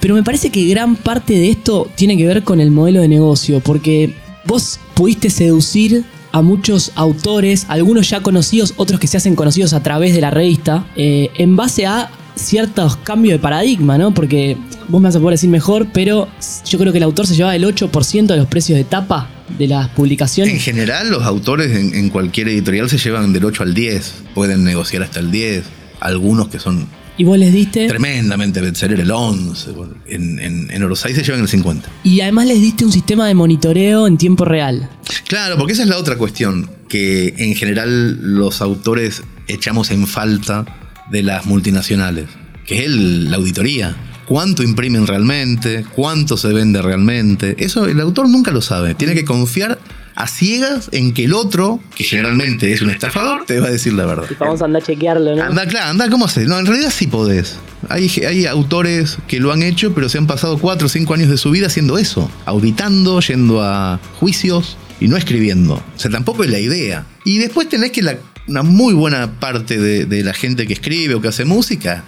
Pero 0.00 0.14
me 0.14 0.22
parece 0.22 0.50
que 0.50 0.66
gran 0.68 0.96
parte 0.96 1.34
de 1.34 1.50
esto 1.50 1.88
tiene 1.94 2.16
que 2.16 2.26
ver 2.26 2.44
con 2.44 2.60
el 2.60 2.70
modelo 2.70 3.00
de 3.00 3.08
negocio, 3.08 3.60
porque 3.60 4.14
vos 4.44 4.78
pudiste 4.94 5.30
seducir 5.30 6.04
a 6.32 6.42
muchos 6.42 6.92
autores, 6.94 7.66
algunos 7.68 8.08
ya 8.10 8.20
conocidos, 8.20 8.74
otros 8.76 9.00
que 9.00 9.06
se 9.06 9.16
hacen 9.16 9.34
conocidos 9.34 9.72
a 9.72 9.82
través 9.82 10.14
de 10.14 10.20
la 10.20 10.30
revista, 10.30 10.86
eh, 10.96 11.30
en 11.36 11.56
base 11.56 11.86
a 11.86 12.10
ciertos 12.34 12.96
cambios 12.96 13.32
de 13.32 13.38
paradigma, 13.38 13.98
¿no? 13.98 14.14
Porque 14.14 14.56
vos 14.88 15.00
me 15.00 15.08
vas 15.08 15.16
a 15.16 15.20
poder 15.20 15.34
decir 15.34 15.50
mejor, 15.50 15.88
pero 15.92 16.28
yo 16.64 16.78
creo 16.78 16.92
que 16.92 16.98
el 16.98 17.04
autor 17.04 17.26
se 17.26 17.34
llevaba 17.34 17.56
el 17.56 17.64
8% 17.64 18.26
de 18.26 18.36
los 18.36 18.46
precios 18.46 18.78
de 18.78 18.84
tapa 18.84 19.28
de 19.58 19.66
las 19.66 19.88
En 19.88 19.94
publicaciones. 19.94 20.62
general, 20.62 21.10
los 21.10 21.24
autores 21.24 21.74
en, 21.76 21.94
en 21.94 22.10
cualquier 22.10 22.48
editorial 22.48 22.88
se 22.88 22.98
llevan 22.98 23.32
del 23.32 23.44
8 23.44 23.62
al 23.62 23.74
10, 23.74 24.14
pueden 24.34 24.64
negociar 24.64 25.02
hasta 25.02 25.20
el 25.20 25.30
10, 25.30 25.64
algunos 26.00 26.48
que 26.48 26.58
son 26.58 26.86
Y 27.18 27.24
vos 27.24 27.36
les 27.36 27.52
diste... 27.52 27.88
tremendamente 27.88 28.60
bestseller 28.60 29.00
el 29.00 29.10
11, 29.10 29.72
bueno, 29.72 29.94
en, 30.06 30.38
en, 30.38 30.70
en 30.70 30.82
Orosai 30.84 31.14
se 31.14 31.22
llevan 31.24 31.40
el 31.42 31.48
50. 31.48 31.88
Y 32.04 32.20
además 32.20 32.46
les 32.46 32.60
diste 32.60 32.84
un 32.84 32.92
sistema 32.92 33.26
de 33.26 33.34
monitoreo 33.34 34.06
en 34.06 34.16
tiempo 34.16 34.44
real. 34.44 34.88
Claro, 35.26 35.58
porque 35.58 35.72
esa 35.72 35.82
es 35.82 35.88
la 35.88 35.98
otra 35.98 36.16
cuestión, 36.16 36.70
que 36.88 37.34
en 37.38 37.54
general 37.56 38.18
los 38.36 38.62
autores 38.62 39.22
echamos 39.48 39.90
en 39.90 40.06
falta 40.06 40.64
de 41.10 41.22
las 41.24 41.44
multinacionales, 41.46 42.26
que 42.66 42.78
es 42.78 42.84
el- 42.86 43.30
la 43.30 43.36
auditoría. 43.38 43.96
¿Cuánto 44.26 44.62
imprimen 44.62 45.06
realmente? 45.06 45.84
¿Cuánto 45.96 46.36
se 46.36 46.48
vende 46.52 46.82
realmente? 46.82 47.56
Eso 47.58 47.86
el 47.86 47.98
autor 47.98 48.28
nunca 48.28 48.50
lo 48.50 48.60
sabe. 48.60 48.94
Tiene 48.94 49.14
que 49.14 49.24
confiar 49.24 49.78
a 50.20 50.26
ciegas 50.26 50.88
en 50.92 51.14
que 51.14 51.24
el 51.26 51.32
otro, 51.32 51.78
que 51.94 52.02
generalmente 52.02 52.72
es 52.72 52.82
un 52.82 52.90
estafador, 52.90 53.44
te 53.46 53.60
va 53.60 53.68
a 53.68 53.70
decir 53.70 53.92
la 53.92 54.04
verdad. 54.04 54.26
Vamos 54.40 54.60
a 54.60 54.64
andar 54.64 54.82
a 54.82 54.84
chequearlo, 54.84 55.36
¿no? 55.36 55.44
Anda, 55.44 55.66
claro, 55.68 55.90
anda, 55.90 56.10
¿cómo 56.10 56.24
haces? 56.24 56.48
No, 56.48 56.58
en 56.58 56.66
realidad 56.66 56.90
sí 56.94 57.06
podés. 57.06 57.56
Hay, 57.88 58.10
hay 58.26 58.46
autores 58.46 59.18
que 59.28 59.38
lo 59.38 59.52
han 59.52 59.62
hecho, 59.62 59.94
pero 59.94 60.08
se 60.08 60.18
han 60.18 60.26
pasado 60.26 60.58
4 60.58 60.86
o 60.86 60.88
5 60.88 61.14
años 61.14 61.30
de 61.30 61.36
su 61.38 61.50
vida 61.52 61.68
haciendo 61.68 61.98
eso. 61.98 62.28
Auditando, 62.46 63.20
yendo 63.20 63.62
a 63.62 64.00
juicios 64.18 64.76
y 65.00 65.06
no 65.06 65.16
escribiendo. 65.16 65.74
O 65.74 65.82
sea, 65.98 66.10
tampoco 66.10 66.42
es 66.42 66.50
la 66.50 66.58
idea. 66.58 67.06
Y 67.24 67.38
después 67.38 67.68
tenés 67.68 67.92
que 67.92 68.02
la- 68.02 68.16
una 68.48 68.62
muy 68.64 68.94
buena 68.94 69.38
parte 69.38 69.78
de, 69.78 70.04
de 70.06 70.24
la 70.24 70.34
gente 70.34 70.66
que 70.66 70.72
escribe 70.72 71.14
o 71.14 71.20
que 71.20 71.28
hace 71.28 71.44
música. 71.44 72.02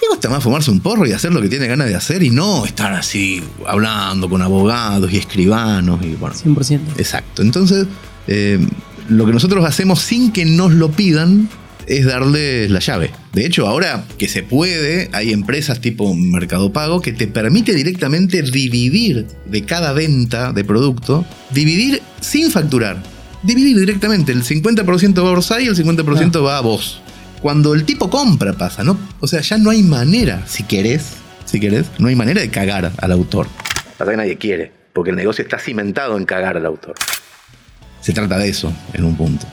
Le 0.00 0.08
gusta 0.10 0.28
más 0.28 0.42
fumarse 0.42 0.70
un 0.70 0.80
porro 0.80 1.06
y 1.06 1.12
hacer 1.12 1.32
lo 1.32 1.40
que 1.40 1.48
tiene 1.48 1.66
ganas 1.66 1.88
de 1.88 1.94
hacer 1.94 2.22
y 2.22 2.30
no 2.30 2.66
estar 2.66 2.92
así 2.92 3.42
hablando 3.66 4.28
con 4.28 4.42
abogados 4.42 5.10
y 5.12 5.16
escribanos 5.16 6.04
y 6.04 6.14
bueno. 6.14 6.36
100%. 6.36 6.80
Exacto. 6.98 7.42
Entonces, 7.42 7.86
eh, 8.26 8.58
lo 9.08 9.24
que 9.24 9.32
nosotros 9.32 9.64
hacemos 9.64 10.02
sin 10.02 10.32
que 10.32 10.44
nos 10.44 10.72
lo 10.72 10.90
pidan 10.90 11.48
es 11.86 12.04
darles 12.04 12.70
la 12.70 12.80
llave. 12.80 13.10
De 13.32 13.46
hecho, 13.46 13.66
ahora 13.66 14.04
que 14.18 14.28
se 14.28 14.42
puede, 14.42 15.08
hay 15.12 15.32
empresas 15.32 15.80
tipo 15.80 16.12
Mercado 16.14 16.72
Pago 16.72 17.00
que 17.00 17.12
te 17.12 17.26
permite 17.26 17.74
directamente 17.74 18.42
dividir 18.42 19.26
de 19.46 19.64
cada 19.64 19.92
venta 19.92 20.52
de 20.52 20.64
producto, 20.64 21.24
dividir 21.52 22.02
sin 22.20 22.50
facturar. 22.50 23.02
Dividir 23.42 23.78
directamente. 23.78 24.32
El 24.32 24.42
50% 24.42 25.24
va 25.24 25.28
a 25.28 25.32
Orsay 25.32 25.64
y 25.64 25.68
el 25.68 25.76
50% 25.76 26.44
va 26.44 26.58
a 26.58 26.60
vos. 26.60 27.00
Cuando 27.40 27.74
el 27.74 27.84
tipo 27.84 28.10
compra 28.10 28.54
pasa, 28.54 28.82
¿no? 28.82 28.98
O 29.20 29.26
sea, 29.26 29.40
ya 29.40 29.58
no 29.58 29.70
hay 29.70 29.82
manera, 29.82 30.42
si 30.46 30.64
querés, 30.64 31.16
si 31.44 31.60
querés, 31.60 31.86
no 31.98 32.08
hay 32.08 32.16
manera 32.16 32.40
de 32.40 32.50
cagar 32.50 32.92
al 32.98 33.12
autor. 33.12 33.46
Pasa 33.98 34.10
que 34.10 34.16
nadie 34.16 34.36
quiere, 34.36 34.72
porque 34.92 35.10
el 35.10 35.16
negocio 35.16 35.42
está 35.42 35.58
cimentado 35.58 36.16
en 36.16 36.24
cagar 36.24 36.56
al 36.56 36.66
autor. 36.66 36.94
Se 38.00 38.12
trata 38.12 38.38
de 38.38 38.48
eso, 38.48 38.72
en 38.94 39.04
un 39.04 39.16
punto. 39.16 39.46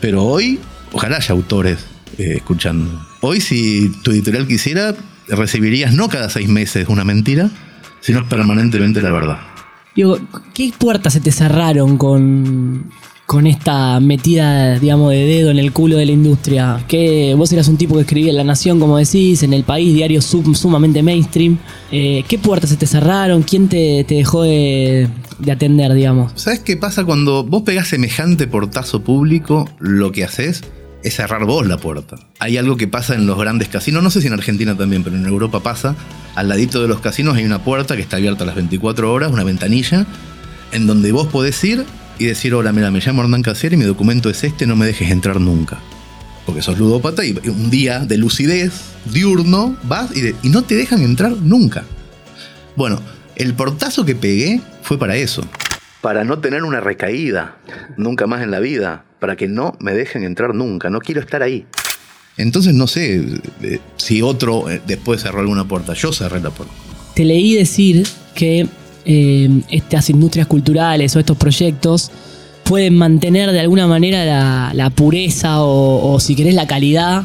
Pero 0.00 0.24
hoy, 0.24 0.58
ojalá 0.92 1.16
haya 1.16 1.32
autores 1.32 1.78
eh, 2.16 2.34
escuchando. 2.36 3.06
Hoy, 3.20 3.40
si 3.40 3.92
tu 4.02 4.10
editorial 4.10 4.46
quisiera, 4.46 4.94
recibirías 5.28 5.92
no 5.92 6.08
cada 6.08 6.30
seis 6.30 6.48
meses 6.48 6.88
una 6.88 7.04
mentira, 7.04 7.50
sino 8.00 8.28
permanentemente 8.28 9.02
la 9.02 9.10
verdad. 9.10 9.38
Digo, 9.94 10.18
¿qué 10.54 10.72
puertas 10.78 11.12
se 11.12 11.20
te 11.20 11.32
cerraron 11.32 11.98
con, 11.98 12.90
con 13.28 13.46
esta 13.46 14.00
metida, 14.00 14.78
digamos, 14.78 15.10
de 15.10 15.18
dedo 15.26 15.50
en 15.50 15.58
el 15.58 15.70
culo 15.70 15.98
de 15.98 16.06
la 16.06 16.12
industria? 16.12 16.82
Que 16.88 17.34
vos 17.36 17.52
eras 17.52 17.68
un 17.68 17.76
tipo 17.76 17.94
que 17.96 18.00
escribía 18.00 18.30
en 18.30 18.38
La 18.38 18.44
Nación, 18.44 18.80
como 18.80 18.96
decís, 18.96 19.42
en 19.42 19.52
El 19.52 19.64
País, 19.64 19.92
diario 19.92 20.22
sum- 20.22 20.54
sumamente 20.54 21.02
mainstream. 21.02 21.58
Eh, 21.92 22.24
¿Qué 22.26 22.38
puertas 22.38 22.70
se 22.70 22.76
te 22.76 22.86
cerraron? 22.86 23.42
¿Quién 23.42 23.68
te, 23.68 24.02
te 24.08 24.14
dejó 24.14 24.44
de, 24.44 25.08
de 25.40 25.52
atender, 25.52 25.92
digamos? 25.92 26.32
¿Sabes 26.36 26.60
qué 26.60 26.78
pasa 26.78 27.04
cuando 27.04 27.44
vos 27.44 27.64
pegás 27.64 27.88
semejante 27.88 28.46
portazo 28.46 29.02
público? 29.02 29.68
Lo 29.78 30.10
que 30.10 30.24
haces 30.24 30.62
es 31.04 31.14
cerrar 31.16 31.44
vos 31.44 31.66
la 31.66 31.76
puerta. 31.76 32.16
Hay 32.38 32.56
algo 32.56 32.78
que 32.78 32.88
pasa 32.88 33.14
en 33.14 33.26
los 33.26 33.38
grandes 33.38 33.68
casinos, 33.68 34.02
no 34.02 34.08
sé 34.10 34.22
si 34.22 34.28
en 34.28 34.32
Argentina 34.32 34.74
también, 34.74 35.04
pero 35.04 35.16
en 35.16 35.26
Europa 35.26 35.60
pasa. 35.62 35.94
Al 36.34 36.48
ladito 36.48 36.80
de 36.80 36.88
los 36.88 37.00
casinos 37.00 37.36
hay 37.36 37.44
una 37.44 37.62
puerta 37.62 37.94
que 37.94 38.00
está 38.00 38.16
abierta 38.16 38.44
a 38.44 38.46
las 38.46 38.56
24 38.56 39.12
horas, 39.12 39.30
una 39.30 39.44
ventanilla, 39.44 40.06
en 40.72 40.86
donde 40.86 41.12
vos 41.12 41.26
podés 41.28 41.62
ir 41.62 41.84
y 42.18 42.26
decir, 42.26 42.54
hola, 42.54 42.72
mira, 42.72 42.90
me 42.90 43.00
llamo 43.00 43.22
Hernán 43.22 43.42
Casier 43.42 43.72
y 43.72 43.76
mi 43.76 43.84
documento 43.84 44.28
es 44.30 44.42
este, 44.44 44.66
no 44.66 44.76
me 44.76 44.86
dejes 44.86 45.10
entrar 45.10 45.40
nunca. 45.40 45.78
Porque 46.46 46.62
sos 46.62 46.78
ludópata 46.78 47.24
y 47.24 47.32
un 47.48 47.70
día 47.70 48.00
de 48.00 48.16
lucidez 48.16 48.72
diurno 49.12 49.76
vas 49.84 50.16
y, 50.16 50.20
de- 50.22 50.34
y 50.42 50.48
no 50.48 50.62
te 50.62 50.74
dejan 50.76 51.02
entrar 51.02 51.32
nunca. 51.32 51.84
Bueno, 52.76 53.00
el 53.36 53.54
portazo 53.54 54.04
que 54.04 54.14
pegué 54.14 54.60
fue 54.82 54.98
para 54.98 55.16
eso. 55.16 55.42
Para 56.00 56.24
no 56.24 56.38
tener 56.38 56.62
una 56.64 56.80
recaída 56.80 57.56
nunca 57.96 58.26
más 58.26 58.42
en 58.42 58.50
la 58.50 58.60
vida. 58.60 59.04
Para 59.20 59.36
que 59.36 59.48
no 59.48 59.76
me 59.80 59.92
dejen 59.92 60.22
entrar 60.24 60.54
nunca. 60.54 60.90
No 60.90 61.00
quiero 61.00 61.20
estar 61.20 61.42
ahí. 61.42 61.66
Entonces 62.36 62.72
no 62.72 62.86
sé 62.86 63.40
eh, 63.62 63.80
si 63.96 64.22
otro 64.22 64.70
eh, 64.70 64.80
después 64.86 65.20
cerró 65.22 65.40
alguna 65.40 65.66
puerta. 65.66 65.92
Yo 65.94 66.12
cerré 66.12 66.40
la 66.40 66.50
puerta. 66.50 66.72
Te 67.14 67.24
leí 67.24 67.54
decir 67.56 68.06
que 68.36 68.68
eh, 69.08 69.62
estas 69.70 70.08
industrias 70.10 70.46
culturales 70.46 71.16
o 71.16 71.18
estos 71.18 71.36
proyectos 71.36 72.10
pueden 72.62 72.94
mantener 72.96 73.50
de 73.50 73.60
alguna 73.60 73.86
manera 73.88 74.24
la, 74.24 74.70
la 74.74 74.90
pureza 74.90 75.62
o, 75.62 76.12
o, 76.12 76.20
si 76.20 76.36
querés, 76.36 76.54
la 76.54 76.66
calidad 76.66 77.24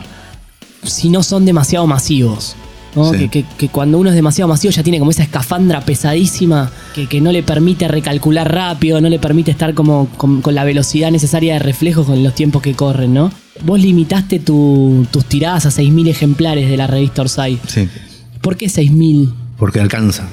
si 0.84 1.10
no 1.10 1.22
son 1.24 1.46
demasiado 1.46 1.86
masivos. 1.86 2.56
¿no? 2.96 3.12
Sí. 3.12 3.18
Que, 3.18 3.30
que- 3.30 3.46
que 3.58 3.70
cuando 3.70 3.98
uno 3.98 4.10
es 4.10 4.16
demasiado 4.16 4.48
masivo 4.50 4.72
ya 4.72 4.84
tiene 4.84 5.00
como 5.00 5.10
esa 5.12 5.24
escafandra 5.24 5.82
pesadísima 5.82 6.72
que, 6.94 7.08
que 7.08 7.20
no 7.22 7.32
le 7.32 7.42
permite 7.44 7.88
recalcular 7.88 8.54
rápido, 8.54 9.02
no 9.02 9.10
le 9.10 9.18
permite 9.20 9.50
estar 9.52 9.74
como 9.74 10.08
con, 10.16 10.42
con 10.42 10.54
la 10.56 10.64
velocidad 10.64 11.10
necesaria 11.12 11.54
de 11.54 11.60
reflejo 11.60 12.04
con 12.06 12.22
los 12.24 12.36
tiempos 12.36 12.62
que 12.62 12.74
corren, 12.76 13.14
¿no? 13.14 13.32
Vos 13.66 13.80
limitaste 13.82 14.40
tu- 14.40 15.06
tus 15.12 15.26
tiradas 15.26 15.66
a 15.66 15.70
6.000 15.70 16.08
ejemplares 16.10 16.70
de 16.70 16.78
la 16.78 16.86
revista 16.88 17.24
Orsay. 17.24 17.60
Sí. 17.68 17.90
¿Por 18.42 18.58
qué 18.58 18.68
6.000? 18.68 19.34
Porque 19.58 19.80
alcanza. 19.80 20.28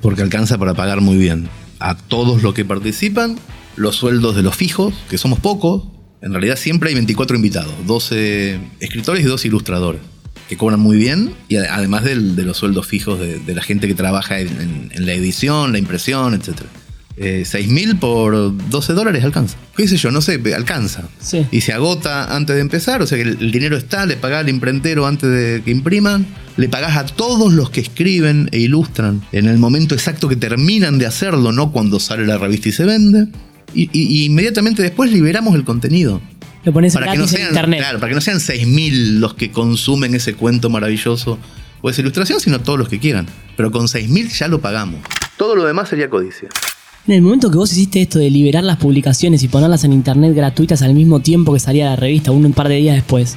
Porque 0.00 0.22
alcanza 0.22 0.58
para 0.58 0.74
pagar 0.74 1.00
muy 1.00 1.16
bien. 1.16 1.48
A 1.78 1.96
todos 1.96 2.42
los 2.42 2.54
que 2.54 2.64
participan, 2.64 3.36
los 3.76 3.96
sueldos 3.96 4.36
de 4.36 4.42
los 4.42 4.56
fijos, 4.56 4.94
que 5.08 5.18
somos 5.18 5.38
pocos. 5.40 5.84
En 6.22 6.32
realidad 6.32 6.56
siempre 6.56 6.88
hay 6.90 6.94
24 6.94 7.36
invitados, 7.36 7.72
12 7.86 8.58
escritores 8.80 9.24
y 9.24 9.26
2 9.26 9.44
ilustradores, 9.46 10.02
que 10.50 10.56
cobran 10.58 10.78
muy 10.80 10.98
bien, 10.98 11.32
y 11.48 11.56
además 11.56 12.04
de 12.04 12.14
los 12.16 12.58
sueldos 12.58 12.86
fijos 12.86 13.18
de, 13.18 13.40
la 13.54 13.62
gente 13.62 13.86
que 13.88 13.94
trabaja 13.94 14.38
en, 14.40 14.48
en- 14.48 14.92
en 14.94 15.06
la 15.06 15.14
edición, 15.14 15.72
la 15.72 15.78
impresión, 15.78 16.34
etc. 16.34 16.60
Eh, 17.16 17.42
6.000 17.44 17.98
por 17.98 18.56
12 18.70 18.92
dólares 18.94 19.22
alcanza. 19.24 19.56
¿Qué 19.76 19.86
sé 19.86 19.96
yo? 19.98 20.10
No 20.10 20.20
sé, 20.22 20.40
alcanza. 20.56 21.08
Sí. 21.20 21.46
Y 21.50 21.60
se 21.60 21.72
agota 21.72 22.34
antes 22.34 22.56
de 22.56 22.62
empezar, 22.62 23.02
o 23.02 23.06
sea 23.06 23.18
que 23.18 23.22
el, 23.22 23.36
el 23.40 23.50
dinero 23.50 23.76
está, 23.76 24.06
le 24.06 24.16
pagás 24.16 24.40
al 24.40 24.48
imprentero 24.48 25.06
antes 25.06 25.28
de 25.30 25.62
que 25.64 25.70
impriman, 25.70 26.26
le 26.56 26.68
pagás 26.68 26.96
a 26.96 27.04
todos 27.06 27.52
los 27.52 27.68
que 27.70 27.80
escriben 27.80 28.48
e 28.52 28.58
ilustran 28.60 29.20
en 29.32 29.46
el 29.48 29.58
momento 29.58 29.94
exacto 29.94 30.28
que 30.28 30.36
terminan 30.36 30.98
de 30.98 31.06
hacerlo, 31.06 31.52
no 31.52 31.72
cuando 31.72 32.00
sale 32.00 32.26
la 32.26 32.38
revista 32.38 32.70
y 32.70 32.72
se 32.72 32.84
vende. 32.84 33.26
Y, 33.74 33.82
y- 33.92 34.22
y 34.22 34.24
inmediatamente 34.24 34.82
después 34.82 35.12
liberamos 35.12 35.54
el 35.54 35.64
contenido. 35.64 36.20
Lo 36.64 36.72
pones 36.72 36.92
Para 36.94 37.12
que, 37.12 37.18
no 37.18 37.24
gratis 37.24 37.32
en 37.34 37.38
sean, 37.38 37.48
internet. 37.50 37.80
claro, 37.80 38.00
para 38.00 38.10
que 38.10 38.14
no 38.14 38.20
sean 38.20 38.38
6.000 38.38 39.18
los 39.18 39.34
que 39.34 39.50
consumen 39.50 40.14
ese 40.14 40.34
cuento 40.34 40.70
maravilloso 40.70 41.38
o 41.82 41.90
esa 41.90 42.00
ilustración, 42.00 42.40
sino 42.40 42.60
todos 42.60 42.78
los 42.78 42.88
que 42.88 42.98
quieran. 42.98 43.26
Pero 43.56 43.70
con 43.70 43.86
6.000 43.88 44.28
ya 44.30 44.48
lo 44.48 44.60
pagamos. 44.60 45.00
Todo 45.36 45.54
lo 45.56 45.64
demás 45.66 45.88
sería 45.88 46.10
codicia. 46.10 46.48
En 47.06 47.14
el 47.14 47.22
momento 47.22 47.50
que 47.50 47.56
vos 47.56 47.72
hiciste 47.72 48.02
esto 48.02 48.18
de 48.18 48.30
liberar 48.30 48.62
las 48.62 48.76
publicaciones 48.76 49.42
y 49.42 49.48
ponerlas 49.48 49.84
en 49.84 49.92
internet 49.92 50.34
gratuitas 50.34 50.82
al 50.82 50.94
mismo 50.94 51.20
tiempo 51.20 51.52
que 51.52 51.60
salía 51.60 51.86
la 51.86 51.96
revista, 51.96 52.30
uno 52.30 52.46
un 52.46 52.52
par 52.52 52.68
de 52.68 52.76
días 52.76 52.94
después, 52.94 53.36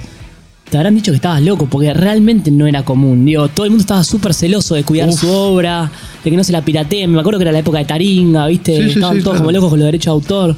te 0.70 0.78
habrán 0.78 0.96
dicho 0.96 1.12
que 1.12 1.16
estabas 1.16 1.42
loco, 1.42 1.68
porque 1.68 1.94
realmente 1.94 2.52
no 2.52 2.68
era 2.68 2.84
común. 2.84 3.26
Digo, 3.26 3.48
todo 3.48 3.66
el 3.66 3.72
mundo 3.72 3.82
estaba 3.82 4.04
súper 4.04 4.34
celoso 4.34 4.76
de 4.76 4.84
cuidar 4.84 5.10
Uf. 5.10 5.20
su 5.22 5.30
obra, 5.30 5.92
de 6.24 6.30
que 6.30 6.36
no 6.38 6.44
se 6.44 6.52
la 6.52 6.64
pirateen. 6.64 7.12
Me 7.12 7.20
acuerdo 7.20 7.40
que 7.40 7.44
era 7.44 7.52
la 7.52 7.60
época 7.60 7.80
de 7.80 7.86
Taringa, 7.86 8.48
¿viste? 8.48 8.76
Sí, 8.76 8.90
Estaban 8.92 9.18
sí, 9.18 9.24
todos 9.24 9.34
claro. 9.36 9.40
como 9.46 9.52
locos 9.52 9.70
con 9.70 9.80
los 9.80 9.86
derechos 9.86 10.06
de 10.06 10.12
autor. 10.12 10.56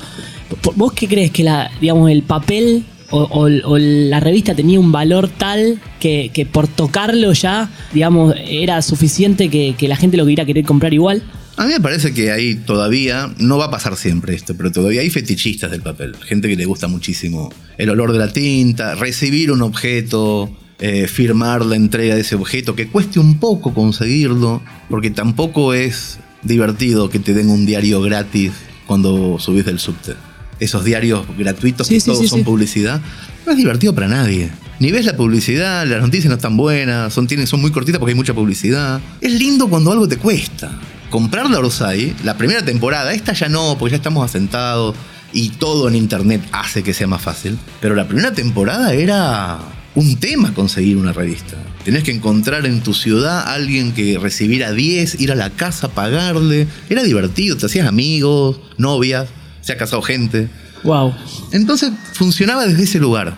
¿Vos 0.75 0.93
qué 0.93 1.07
crees 1.07 1.31
que 1.31 1.43
la, 1.43 1.69
digamos, 1.79 2.09
el 2.09 2.23
papel 2.23 2.85
o, 3.11 3.19
o- 3.21 3.69
o 3.71 3.77
la 3.77 4.19
revista 4.19 4.55
tenía 4.55 4.79
un 4.79 4.91
valor 4.91 5.29
tal 5.29 5.79
que, 5.99 6.31
que 6.33 6.45
por 6.45 6.67
tocarlo 6.67 7.33
ya, 7.33 7.69
digamos, 7.93 8.33
era 8.47 8.81
suficiente 8.81 9.49
que, 9.49 9.75
que 9.77 9.87
la 9.87 9.95
gente 9.95 10.17
lo 10.17 10.25
quería 10.25 10.45
querer 10.45 10.65
comprar 10.65 10.93
igual? 10.93 11.23
A 11.57 11.65
mí 11.65 11.71
me 11.71 11.79
parece 11.79 12.13
que 12.13 12.31
hay 12.31 12.55
todavía, 12.55 13.33
no 13.37 13.57
va 13.57 13.65
a 13.65 13.71
pasar 13.71 13.95
siempre 13.95 14.35
esto, 14.35 14.55
pero 14.57 14.71
todavía 14.71 15.01
hay 15.01 15.09
fetichistas 15.09 15.71
del 15.71 15.81
papel. 15.81 16.15
Gente 16.25 16.49
que 16.49 16.57
le 16.57 16.65
gusta 16.65 16.87
muchísimo 16.89 17.49
el 17.77 17.89
olor 17.89 18.11
de 18.11 18.19
la 18.19 18.33
tinta, 18.33 18.95
recibir 18.95 19.51
un 19.51 19.61
objeto, 19.61 20.51
eh, 20.79 21.07
firmar 21.07 21.65
la 21.65 21.77
entrega 21.77 22.15
de 22.15 22.21
ese 22.21 22.35
objeto, 22.35 22.75
que 22.75 22.89
cueste 22.89 23.21
un 23.21 23.39
poco 23.39 23.73
conseguirlo, 23.73 24.61
porque 24.89 25.11
tampoco 25.11 25.73
es 25.73 26.19
divertido 26.43 27.09
que 27.09 27.19
te 27.19 27.33
den 27.33 27.49
un 27.49 27.65
diario 27.65 28.01
gratis 28.01 28.51
cuando 28.85 29.39
subís 29.39 29.65
del 29.65 29.79
subte. 29.79 30.13
Esos 30.59 30.83
diarios 30.83 31.25
gratuitos 31.37 31.87
Sí, 31.87 31.95
que 31.95 31.99
sí, 32.01 32.05
todos 32.07 32.19
sí, 32.19 32.27
son 32.27 32.43
publicidad, 32.43 33.01
no 33.45 33.53
es 33.53 33.57
divertido 33.57 33.95
para 33.95 34.09
nadie. 34.09 34.49
Ni 34.81 34.91
ves 34.91 35.05
la 35.05 35.15
publicidad, 35.15 35.87
las 35.87 36.01
noticias 36.01 36.29
no 36.29 36.35
están 36.35 36.57
buenas, 36.57 37.13
son, 37.13 37.27
tienen, 37.27 37.47
son 37.47 37.61
muy 37.61 37.71
cortitas 37.71 37.99
porque 37.99 38.11
hay 38.11 38.17
mucha 38.17 38.33
publicidad. 38.33 38.99
Es 39.21 39.31
lindo 39.31 39.69
cuando 39.69 39.93
algo 39.93 40.05
te 40.05 40.17
cuesta. 40.17 40.77
Comprar 41.09 41.49
la 41.49 41.59
Orsay, 41.59 42.15
la 42.23 42.37
primera 42.37 42.63
temporada, 42.63 43.13
esta 43.13 43.33
ya 43.33 43.49
no, 43.49 43.77
porque 43.77 43.91
ya 43.91 43.97
estamos 43.97 44.25
asentados 44.25 44.95
y 45.33 45.49
todo 45.49 45.87
en 45.87 45.95
internet 45.95 46.41
hace 46.51 46.81
que 46.81 46.93
sea 46.93 47.07
más 47.07 47.21
fácil. 47.21 47.57
Pero 47.81 47.95
la 47.95 48.07
primera 48.07 48.33
temporada 48.33 48.93
era 48.93 49.59
un 49.95 50.17
tema 50.17 50.53
conseguir 50.53 50.97
una 50.97 51.13
revista. 51.13 51.55
Tenés 51.83 52.03
que 52.03 52.11
encontrar 52.11 52.65
en 52.65 52.81
tu 52.81 52.93
ciudad 52.93 53.39
a 53.39 53.53
alguien 53.53 53.93
que 53.93 54.17
recibiera 54.17 54.71
10, 54.71 55.21
ir 55.21 55.31
a 55.31 55.35
la 55.35 55.49
casa, 55.51 55.89
pagarle. 55.89 56.67
Era 56.89 57.03
divertido, 57.03 57.57
te 57.57 57.65
hacías 57.65 57.87
amigos, 57.87 58.59
novias, 58.77 59.27
se 59.61 59.73
ha 59.73 59.77
casado 59.77 60.01
gente. 60.01 60.49
Wow. 60.83 61.13
Entonces 61.51 61.91
funcionaba 62.13 62.65
desde 62.65 62.83
ese 62.83 62.99
lugar. 62.99 63.35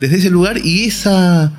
Desde 0.00 0.16
ese 0.16 0.30
lugar 0.30 0.58
y 0.64 0.84
esa 0.84 1.52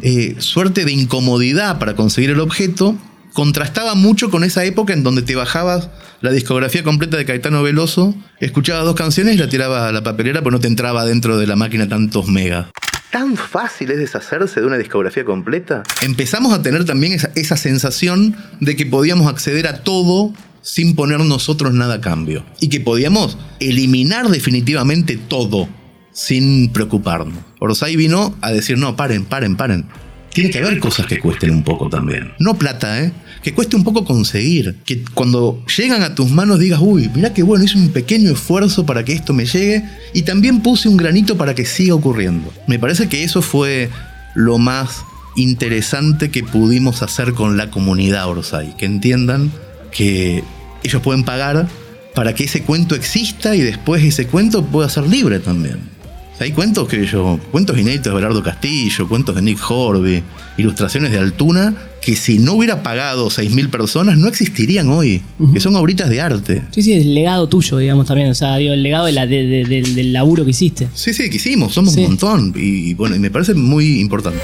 eh, 0.00 0.36
suerte 0.38 0.84
de 0.84 0.92
incomodidad 0.92 1.78
para 1.78 1.94
conseguir 1.94 2.30
el 2.30 2.40
objeto 2.40 2.96
contrastaba 3.32 3.94
mucho 3.94 4.30
con 4.30 4.44
esa 4.44 4.64
época 4.64 4.92
en 4.92 5.02
donde 5.02 5.22
te 5.22 5.34
bajabas 5.34 5.88
la 6.20 6.30
discografía 6.30 6.82
completa 6.82 7.16
de 7.16 7.24
Caetano 7.24 7.62
Veloso, 7.62 8.14
escuchabas 8.40 8.84
dos 8.84 8.94
canciones 8.94 9.34
y 9.34 9.38
la 9.38 9.48
tirabas 9.48 9.88
a 9.88 9.92
la 9.92 10.02
papelera, 10.02 10.42
pues 10.42 10.52
no 10.52 10.60
te 10.60 10.68
entraba 10.68 11.04
dentro 11.04 11.38
de 11.38 11.46
la 11.46 11.56
máquina 11.56 11.88
tantos 11.88 12.28
megas. 12.28 12.66
¿Tan 13.10 13.36
fácil 13.36 13.90
es 13.90 13.98
deshacerse 13.98 14.60
de 14.60 14.66
una 14.66 14.78
discografía 14.78 15.24
completa? 15.24 15.82
Empezamos 16.00 16.54
a 16.54 16.62
tener 16.62 16.84
también 16.84 17.12
esa, 17.12 17.30
esa 17.34 17.56
sensación 17.58 18.36
de 18.60 18.74
que 18.74 18.86
podíamos 18.86 19.26
acceder 19.26 19.66
a 19.66 19.82
todo 19.82 20.32
sin 20.62 20.94
poner 20.94 21.20
nosotros 21.20 21.74
nada 21.74 21.94
a 21.94 22.00
cambio. 22.00 22.44
Y 22.60 22.68
que 22.68 22.80
podíamos 22.80 23.36
eliminar 23.60 24.28
definitivamente 24.28 25.16
todo 25.16 25.68
sin 26.12 26.72
preocuparnos. 26.72 27.38
Orsay 27.58 27.96
vino 27.96 28.34
a 28.40 28.50
decir, 28.52 28.78
no, 28.78 28.96
paren, 28.96 29.24
paren, 29.24 29.56
paren. 29.56 29.86
Tiene 30.32 30.50
que 30.50 30.58
haber 30.58 30.78
cosas 30.78 31.06
que 31.06 31.18
cuesten 31.18 31.50
un 31.50 31.64
poco 31.64 31.90
también. 31.90 32.32
No 32.38 32.54
plata, 32.54 33.02
¿eh? 33.02 33.12
Que 33.42 33.52
cueste 33.52 33.76
un 33.76 33.84
poco 33.84 34.04
conseguir. 34.04 34.76
Que 34.84 35.02
cuando 35.14 35.64
llegan 35.76 36.02
a 36.02 36.14
tus 36.14 36.30
manos 36.30 36.58
digas, 36.58 36.80
uy, 36.82 37.10
mira 37.14 37.34
qué 37.34 37.42
bueno, 37.42 37.64
hice 37.64 37.76
un 37.76 37.88
pequeño 37.88 38.30
esfuerzo 38.30 38.86
para 38.86 39.04
que 39.04 39.12
esto 39.12 39.32
me 39.32 39.46
llegue. 39.46 39.84
Y 40.14 40.22
también 40.22 40.60
puse 40.60 40.88
un 40.88 40.96
granito 40.96 41.36
para 41.36 41.54
que 41.54 41.64
siga 41.64 41.94
ocurriendo. 41.94 42.52
Me 42.66 42.78
parece 42.78 43.08
que 43.08 43.24
eso 43.24 43.42
fue 43.42 43.90
lo 44.34 44.58
más 44.58 45.04
interesante 45.36 46.30
que 46.30 46.44
pudimos 46.44 47.02
hacer 47.02 47.32
con 47.32 47.56
la 47.56 47.70
comunidad 47.70 48.28
Orsay. 48.28 48.76
Que 48.76 48.86
entiendan 48.86 49.50
que 49.90 50.44
ellos 50.82 51.02
pueden 51.02 51.24
pagar 51.24 51.68
para 52.14 52.34
que 52.34 52.44
ese 52.44 52.62
cuento 52.62 52.94
exista 52.94 53.56
y 53.56 53.60
después 53.60 54.02
ese 54.04 54.26
cuento 54.26 54.64
pueda 54.64 54.88
ser 54.88 55.06
libre 55.06 55.38
también. 55.38 55.91
Hay 56.40 56.50
cuentos 56.50 56.88
que 56.88 57.06
yo, 57.06 57.38
cuentos 57.52 57.78
inéditos 57.78 58.06
de 58.06 58.14
Berardo 58.16 58.42
Castillo, 58.42 59.08
cuentos 59.08 59.36
de 59.36 59.42
Nick 59.42 59.60
Horby, 59.70 60.24
ilustraciones 60.56 61.12
de 61.12 61.18
Altuna, 61.18 61.72
que 62.00 62.16
si 62.16 62.40
no 62.40 62.54
hubiera 62.54 62.82
pagado 62.82 63.28
6.000 63.30 63.70
personas 63.70 64.18
no 64.18 64.26
existirían 64.26 64.88
hoy, 64.88 65.22
que 65.52 65.60
son 65.60 65.76
obritas 65.76 66.10
de 66.10 66.20
arte. 66.20 66.62
Sí, 66.72 66.82
sí, 66.82 66.94
el 66.94 67.14
legado 67.14 67.48
tuyo, 67.48 67.78
digamos, 67.78 68.06
también. 68.06 68.28
O 68.28 68.34
sea, 68.34 68.56
digo, 68.56 68.72
el 68.72 68.82
legado 68.82 69.06
de 69.06 69.12
la- 69.12 69.26
de- 69.28 69.46
de- 69.46 69.64
del- 69.66 69.94
del 69.94 70.12
laburo 70.12 70.44
que 70.44 70.50
hiciste. 70.50 70.88
Sí, 70.94 71.14
sí, 71.14 71.30
que 71.30 71.36
hicimos, 71.36 71.74
somos 71.74 71.94
Sí. 71.94 72.00
un 72.00 72.06
montón. 72.08 72.52
Y, 72.56 72.90
y 72.90 72.94
bueno, 72.94 73.14
y 73.14 73.20
me 73.20 73.30
parece 73.30 73.54
muy 73.54 74.00
importante. 74.00 74.40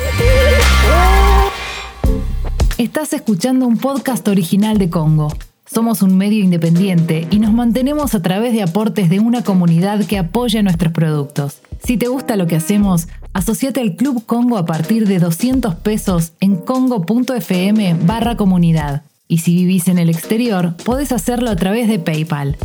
Estás 2.77 3.13
escuchando 3.13 3.67
un 3.67 3.77
podcast 3.77 4.29
original 4.29 4.79
de 4.79 4.89
Congo. 4.89 5.37
Somos 5.73 6.01
un 6.03 6.17
medio 6.17 6.43
independiente 6.43 7.27
y 7.31 7.39
nos 7.41 7.53
mantenemos 7.53 8.15
a 8.15 8.23
través 8.23 8.53
de 8.53 8.63
aportes 8.63 9.11
de 9.11 9.21
una 9.21 9.43
comunidad 9.45 10.05
que 10.07 10.19
apoya 10.19 10.63
nuestros 10.63 10.93
productos. 10.93 11.61
Si 11.85 11.97
te 11.99 12.09
gusta 12.09 12.37
lo 12.37 12.47
que 12.47 12.57
hacemos, 12.57 13.09
asociate 13.35 13.81
al 13.81 13.95
Club 13.95 14.25
Congo 14.25 14.57
a 14.57 14.65
partir 14.65 15.07
de 15.07 15.19
200 15.19 15.75
pesos 15.77 16.33
en 16.41 16.57
congo.fm 16.57 17.97
barra 18.03 18.37
comunidad. 18.37 19.03
Y 19.29 19.39
si 19.39 19.55
vivís 19.55 19.89
en 19.89 19.99
el 19.99 20.09
exterior, 20.09 20.75
podés 20.85 21.13
hacerlo 21.13 21.51
a 21.51 21.57
través 21.57 21.87
de 21.87 21.99
PayPal. 21.99 22.57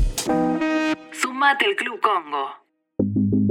Sumate 1.12 1.66
al 1.66 1.76
Club 1.76 2.00
Congo. 2.02 3.43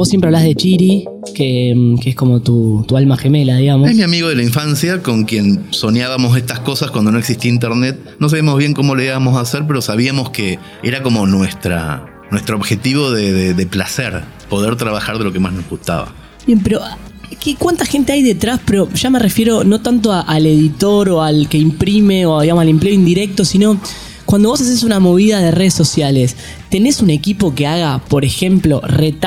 Vos 0.00 0.08
siempre 0.08 0.28
hablas 0.28 0.44
de 0.44 0.54
Chiri, 0.54 1.04
que, 1.34 1.74
mm, 1.76 1.98
que 1.98 2.08
es 2.08 2.16
como 2.16 2.40
tu, 2.40 2.86
tu 2.88 2.96
alma 2.96 3.18
gemela, 3.18 3.56
digamos. 3.58 3.90
Es 3.90 3.94
mi 3.94 4.02
amigo 4.02 4.30
de 4.30 4.34
la 4.34 4.42
infancia 4.42 5.02
con 5.02 5.24
quien 5.24 5.66
soñábamos 5.68 6.38
estas 6.38 6.60
cosas 6.60 6.90
cuando 6.90 7.12
no 7.12 7.18
existía 7.18 7.50
internet. 7.52 7.98
No 8.18 8.30
sabíamos 8.30 8.56
bien 8.56 8.72
cómo 8.72 8.94
le 8.94 9.04
íbamos 9.04 9.36
a 9.36 9.40
hacer, 9.40 9.64
pero 9.66 9.82
sabíamos 9.82 10.30
que 10.30 10.58
era 10.82 11.02
como 11.02 11.26
nuestra, 11.26 12.06
nuestro 12.30 12.56
objetivo 12.56 13.10
de, 13.10 13.30
de- 13.30 13.52
de 13.52 13.66
placer, 13.66 14.22
poder 14.48 14.76
trabajar 14.76 15.18
de 15.18 15.24
lo 15.24 15.34
que 15.34 15.38
más 15.38 15.52
nos 15.52 15.68
gustaba. 15.68 16.14
Bien, 16.46 16.60
pero 16.60 16.80
¿qué, 17.38 17.56
¿cuánta 17.56 17.84
gente 17.84 18.14
hay 18.14 18.22
detrás? 18.22 18.58
Pero 18.64 18.88
ya 18.94 19.10
me 19.10 19.18
refiero 19.18 19.64
no 19.64 19.82
tanto 19.82 20.12
a- 20.14 20.22
al 20.22 20.46
editor 20.46 21.10
o 21.10 21.22
al 21.22 21.46
que 21.50 21.58
imprime 21.58 22.24
o 22.24 22.40
digamos 22.40 22.62
al 22.62 22.70
empleo 22.70 22.94
indirecto, 22.94 23.44
sino 23.44 23.78
cuando 24.30 24.48
vos 24.50 24.60
haces 24.60 24.84
una 24.84 25.00
movida 25.00 25.40
de 25.40 25.50
redes 25.50 25.74
sociales, 25.74 26.36
¿tenés 26.70 27.00
un 27.02 27.10
equipo 27.10 27.52
que 27.54 27.66
haga, 27.66 27.98
por 28.08 28.24
ejemplo, 28.24 28.80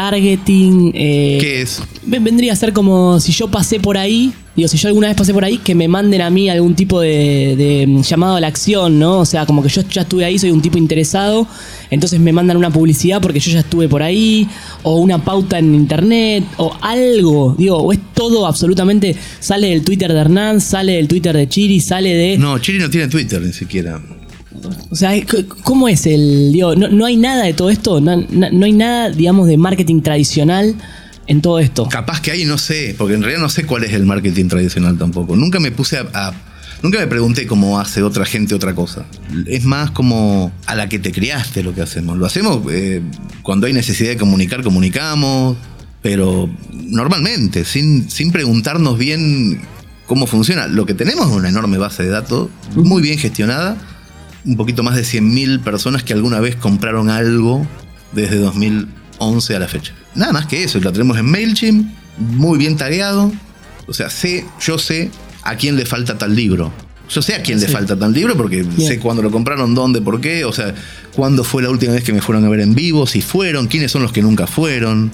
retargeting? 0.07 0.91
eh, 0.95 1.37
¿Qué 1.41 1.61
es? 1.61 1.81
Ven- 2.05 2.23
Vendría 2.23 2.53
a 2.53 2.55
ser 2.55 2.73
como 2.73 3.19
si 3.19 3.31
yo 3.33 3.49
pasé 3.49 3.79
por 3.79 3.97
ahí, 3.97 4.31
digo, 4.55 4.67
si 4.69 4.77
yo 4.77 4.87
alguna 4.87 5.07
vez 5.07 5.17
pasé 5.17 5.33
por 5.33 5.43
ahí, 5.43 5.57
que 5.57 5.75
me 5.75 5.87
manden 5.87 6.21
a 6.21 6.29
mí 6.29 6.49
algún 6.49 6.73
tipo 6.75 7.01
de, 7.01 7.55
de, 7.57 7.85
mm, 7.87 8.01
llamado 8.01 8.35
a 8.37 8.39
la 8.41 8.47
acción, 8.47 8.97
¿no? 8.99 9.19
O 9.19 9.25
sea, 9.25 9.45
como 9.45 9.61
que 9.61 9.69
yo 9.69 9.81
ya 9.89 10.03
estuve 10.03 10.23
ahí, 10.25 10.39
soy 10.39 10.51
un 10.51 10.61
tipo 10.61 10.77
interesado, 10.77 11.47
entonces 11.89 12.19
me 12.19 12.31
mandan 12.31 12.55
una 12.57 12.69
publicidad 12.71 13.21
porque 13.21 13.39
yo 13.39 13.51
ya 13.51 13.59
estuve 13.59 13.87
por 13.89 14.01
ahí, 14.03 14.47
o 14.83 14.97
una 14.99 15.23
pauta 15.23 15.59
en 15.59 15.75
internet, 15.75 16.43
o 16.57 16.71
algo, 16.81 17.55
digo, 17.57 17.77
o 17.77 17.91
es 17.93 17.99
todo 18.13 18.47
absolutamente, 18.47 19.15
sale 19.39 19.67
del 19.69 19.83
Twitter 19.83 20.11
de 20.13 20.19
Hernán, 20.19 20.61
sale 20.61 20.93
del 20.93 21.07
Twitter 21.07 21.35
de 21.35 21.47
Chiri, 21.49 21.79
sale 21.81 22.13
de... 22.13 22.37
No, 22.37 22.57
Chiri 22.59 22.79
no 22.79 22.89
tiene 22.89 23.07
Twitter 23.07 23.41
ni 23.41 23.51
siquiera. 23.53 24.01
O 24.89 24.95
sea, 24.95 25.11
¿cómo 25.63 25.87
es 25.87 26.05
el...? 26.05 26.51
Digo, 26.53 26.75
no, 26.75 26.87
no 26.89 27.05
hay 27.05 27.17
nada 27.17 27.43
de 27.43 27.53
todo 27.53 27.69
esto, 27.69 27.99
no, 28.01 28.17
no- 28.17 28.49
no 28.51 28.65
hay 28.65 28.73
nada, 28.73 29.09
digamos, 29.09 29.47
de 29.47 29.57
marketing 29.57 30.01
tradicional 30.01 30.75
en 31.27 31.41
todo 31.41 31.59
esto. 31.59 31.87
Capaz 31.89 32.21
que 32.21 32.31
hay, 32.31 32.45
no 32.45 32.57
sé, 32.57 32.95
porque 32.97 33.13
en 33.15 33.21
realidad 33.21 33.41
no 33.41 33.49
sé 33.49 33.65
cuál 33.65 33.83
es 33.83 33.93
el 33.93 34.05
marketing 34.05 34.47
tradicional 34.47 34.97
tampoco. 34.97 35.35
Nunca 35.35 35.59
me 35.59 35.71
puse 35.71 35.97
a, 35.97 36.07
a- 36.13 36.33
Nunca 36.81 36.99
me 36.99 37.07
pregunté 37.07 37.47
cómo 37.47 37.79
hace 37.79 38.03
otra 38.03 38.25
gente 38.25 38.53
otra 38.53 38.75
cosa. 38.75 39.05
Es 39.47 39.63
más 39.63 39.91
como 39.91 40.51
a 40.65 40.75
la 40.75 40.89
que 40.89 40.99
te 40.99 41.13
criaste 41.13 41.63
lo 41.63 41.73
que 41.73 41.81
hacemos. 41.81 42.17
Lo 42.17 42.25
hacemos 42.25 42.59
eh, 42.69 43.01
cuando 43.41 43.67
hay 43.67 43.73
necesidad 43.73 44.09
de 44.09 44.17
comunicar, 44.17 44.61
comunicamos, 44.63 45.55
pero 46.01 46.49
normalmente, 46.73 47.63
sin, 47.63 48.09
sin 48.09 48.33
preguntarnos 48.33 48.97
bien 48.97 49.61
cómo 50.07 50.27
funciona. 50.27 50.67
Lo 50.67 50.85
que 50.85 50.93
tenemos 50.93 51.29
es 51.29 51.33
una 51.37 51.47
enorme 51.47 51.77
base 51.77 52.03
de 52.03 52.09
datos, 52.09 52.49
muy 52.75 53.01
bien 53.01 53.17
gestionada, 53.17 53.77
un 54.45 54.57
poquito 54.57 54.83
más 54.83 54.95
de 54.95 55.03
100.000 55.03 55.61
personas 55.61 56.03
que 56.03 56.13
alguna 56.13 56.39
vez 56.39 56.55
compraron 56.55 57.09
algo 57.09 57.65
desde 58.11 58.37
2011 58.37 59.55
a 59.55 59.59
la 59.59 59.67
fecha. 59.67 59.93
Nada 60.15 60.33
más 60.33 60.45
que 60.47 60.63
eso, 60.63 60.79
lo 60.79 60.91
tenemos 60.91 61.17
en 61.17 61.25
MailChimp, 61.25 61.87
muy 62.17 62.57
bien 62.57 62.75
tagueado. 62.77 63.31
O 63.87 63.93
sea, 63.93 64.09
sé, 64.09 64.45
yo 64.61 64.77
sé 64.77 65.11
a 65.43 65.55
quién 65.55 65.75
le 65.75 65.85
falta 65.85 66.17
tal 66.17 66.35
libro. 66.35 66.71
Yo 67.09 67.21
sé 67.21 67.35
a 67.35 67.43
quién 67.43 67.59
le 67.59 67.67
falta 67.67 67.97
tal 67.97 68.13
libro 68.13 68.35
porque 68.35 68.63
Bien. 68.63 68.87
sé 68.87 68.99
cuándo 68.99 69.21
lo 69.21 69.29
compraron, 69.29 69.75
dónde, 69.75 70.01
por 70.01 70.21
qué. 70.21 70.45
O 70.45 70.53
sea, 70.53 70.73
cuándo 71.15 71.43
fue 71.43 71.61
la 71.61 71.69
última 71.69 71.93
vez 71.93 72.03
que 72.03 72.13
me 72.13 72.21
fueron 72.21 72.45
a 72.45 72.49
ver 72.49 72.61
en 72.61 72.75
vivo, 72.75 73.05
si 73.05 73.21
fueron, 73.21 73.67
quiénes 73.67 73.91
son 73.91 74.01
los 74.03 74.11
que 74.13 74.21
nunca 74.21 74.47
fueron. 74.47 75.11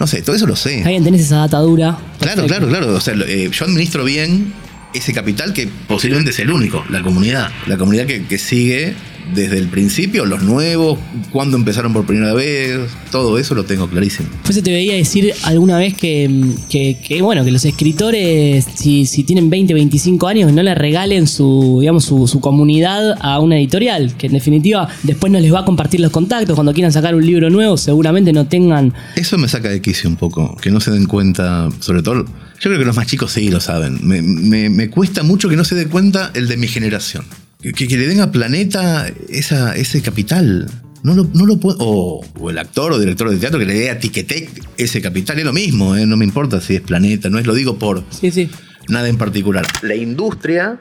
No 0.00 0.06
sé, 0.06 0.22
todo 0.22 0.34
eso 0.36 0.46
lo 0.46 0.56
sé. 0.56 0.82
Alguien 0.82 1.04
tenés 1.04 1.22
esa 1.22 1.36
data 1.38 1.58
dura. 1.58 1.96
Claro, 2.18 2.42
Perfecto. 2.42 2.46
claro, 2.46 2.68
claro. 2.68 2.94
O 2.96 3.00
sea, 3.00 3.14
eh, 3.26 3.50
yo 3.52 3.64
administro 3.64 4.04
bien 4.04 4.52
ese 4.94 5.12
capital 5.12 5.52
que 5.52 5.68
posiblemente 5.86 6.30
es 6.30 6.38
el 6.38 6.50
único, 6.50 6.84
la 6.90 7.02
comunidad. 7.02 7.50
La 7.66 7.76
comunidad 7.76 8.06
que, 8.06 8.24
que 8.24 8.38
sigue 8.38 8.94
desde 9.34 9.58
el 9.58 9.68
principio, 9.68 10.24
los 10.24 10.42
nuevos, 10.42 10.98
cuándo 11.32 11.56
empezaron 11.56 11.92
por 11.92 12.06
primera 12.06 12.32
vez, 12.34 12.78
todo 13.10 13.38
eso 13.38 13.54
lo 13.54 13.64
tengo 13.64 13.88
clarísimo. 13.88 14.28
Pues 14.42 14.54
se 14.54 14.62
te 14.62 14.70
veía 14.72 14.94
decir 14.94 15.32
alguna 15.44 15.78
vez 15.78 15.94
que, 15.94 16.30
que- 16.70 16.98
que, 17.06 17.22
bueno, 17.22 17.44
que 17.44 17.50
los 17.50 17.64
escritores, 17.64 18.66
si, 18.74 19.06
si 19.06 19.24
tienen 19.24 19.50
20, 19.50 19.74
25 19.74 20.26
años, 20.28 20.52
no 20.52 20.62
le 20.62 20.74
regalen 20.74 21.26
su, 21.26 21.78
digamos, 21.80 22.04
su, 22.04 22.26
su 22.28 22.40
comunidad 22.40 23.16
a 23.20 23.38
una 23.40 23.56
editorial, 23.58 24.14
que 24.16 24.26
en 24.28 24.32
definitiva 24.32 24.88
después 25.02 25.32
no 25.32 25.38
les 25.40 25.52
va 25.52 25.60
a 25.60 25.64
compartir 25.64 26.00
los 26.00 26.10
contactos. 26.12 26.54
Cuando 26.54 26.72
quieran 26.72 26.92
sacar 26.92 27.14
un 27.14 27.24
libro 27.26 27.50
nuevo, 27.50 27.76
seguramente 27.76 28.32
no 28.32 28.46
tengan. 28.46 28.94
Eso 29.16 29.38
me 29.38 29.48
saca 29.48 29.68
de 29.68 29.80
quicio 29.82 30.08
un 30.08 30.16
poco, 30.16 30.56
que 30.56 30.70
no 30.70 30.80
se 30.80 30.90
den 30.90 31.06
cuenta, 31.06 31.68
sobre 31.80 32.02
todo, 32.02 32.24
yo 32.24 32.70
creo 32.70 32.78
que 32.78 32.84
los 32.84 32.96
más 32.96 33.06
chicos 33.06 33.32
sí 33.32 33.50
lo 33.50 33.60
saben. 33.60 33.98
Me, 34.02 34.22
me- 34.22 34.68
me 34.70 34.90
cuesta 34.90 35.22
mucho 35.22 35.48
que 35.48 35.56
no 35.56 35.64
se 35.64 35.74
dé 35.74 35.86
cuenta 35.86 36.30
el 36.34 36.48
de 36.48 36.56
mi 36.56 36.66
generación. 36.68 37.24
Que, 37.60 37.72
que 37.72 37.96
le 37.96 38.06
den 38.06 38.20
a 38.20 38.30
Planeta 38.30 39.10
esa, 39.28 39.74
ese 39.74 40.00
capital. 40.02 40.70
No 41.02 41.14
lo, 41.14 41.24
no 41.34 41.44
lo 41.46 41.58
puedo. 41.58 41.76
O, 41.80 42.24
o 42.38 42.50
el 42.50 42.58
actor 42.58 42.92
o 42.92 42.98
director 42.98 43.30
de 43.30 43.36
teatro 43.36 43.58
que 43.58 43.66
le 43.66 43.74
dé 43.74 43.90
a 43.90 43.98
Tiquetec 43.98 44.48
ese 44.76 45.00
capital. 45.00 45.38
Es 45.38 45.44
lo 45.44 45.52
mismo, 45.52 45.96
¿eh? 45.96 46.06
no 46.06 46.16
me 46.16 46.24
importa 46.24 46.60
si 46.60 46.76
es 46.76 46.80
Planeta, 46.82 47.28
no 47.30 47.38
es 47.38 47.46
lo 47.46 47.54
digo 47.54 47.78
por 47.78 48.04
Sí, 48.10 48.30
sí. 48.30 48.48
nada 48.88 49.08
en 49.08 49.16
particular. 49.18 49.66
La 49.82 49.94
industria 49.96 50.80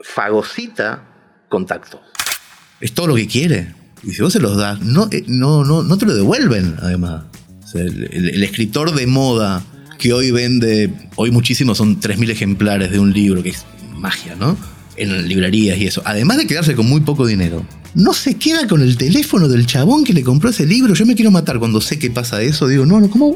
fagocita 0.00 1.04
contactos. 1.48 2.00
Es 2.80 2.92
todo 2.92 3.06
lo 3.08 3.14
que 3.14 3.26
quiere. 3.26 3.74
Y 4.02 4.12
si 4.12 4.22
vos 4.22 4.32
se 4.32 4.40
los 4.40 4.56
das, 4.56 4.80
no, 4.80 5.08
eh, 5.12 5.24
no, 5.28 5.64
no, 5.64 5.82
no 5.82 5.96
te 5.98 6.06
lo 6.06 6.14
devuelven, 6.14 6.76
además. 6.82 7.24
O 7.62 7.66
sea, 7.66 7.82
el, 7.82 8.08
el- 8.12 8.28
el 8.30 8.42
escritor 8.42 8.92
de 8.94 9.06
moda 9.06 9.62
que 9.98 10.12
hoy 10.12 10.30
vende, 10.32 10.92
hoy 11.16 11.30
muchísimo 11.30 11.74
son 11.74 12.00
3.000 12.00 12.30
ejemplares 12.30 12.90
de 12.90 12.98
un 12.98 13.12
libro, 13.12 13.42
que 13.42 13.50
es 13.50 13.64
magia, 13.94 14.34
¿no? 14.34 14.56
En 14.96 15.26
librerías 15.28 15.78
y 15.78 15.86
eso. 15.86 16.02
Además 16.04 16.36
de 16.36 16.46
quedarse 16.46 16.74
con 16.74 16.86
muy 16.86 17.00
poco 17.00 17.26
dinero, 17.26 17.64
no 17.94 18.12
se 18.12 18.34
queda 18.34 18.66
con 18.66 18.82
el 18.82 18.96
teléfono 18.96 19.48
del 19.48 19.66
chabón 19.66 20.04
que 20.04 20.12
le 20.12 20.22
compró 20.22 20.50
ese 20.50 20.66
libro. 20.66 20.94
Yo 20.94 21.06
me 21.06 21.14
quiero 21.14 21.30
matar 21.30 21.58
cuando 21.58 21.80
sé 21.80 21.98
que 21.98 22.10
pasa 22.10 22.42
eso. 22.42 22.66
Digo, 22.66 22.86
no, 22.86 23.00
no, 23.00 23.10
¿cómo, 23.10 23.34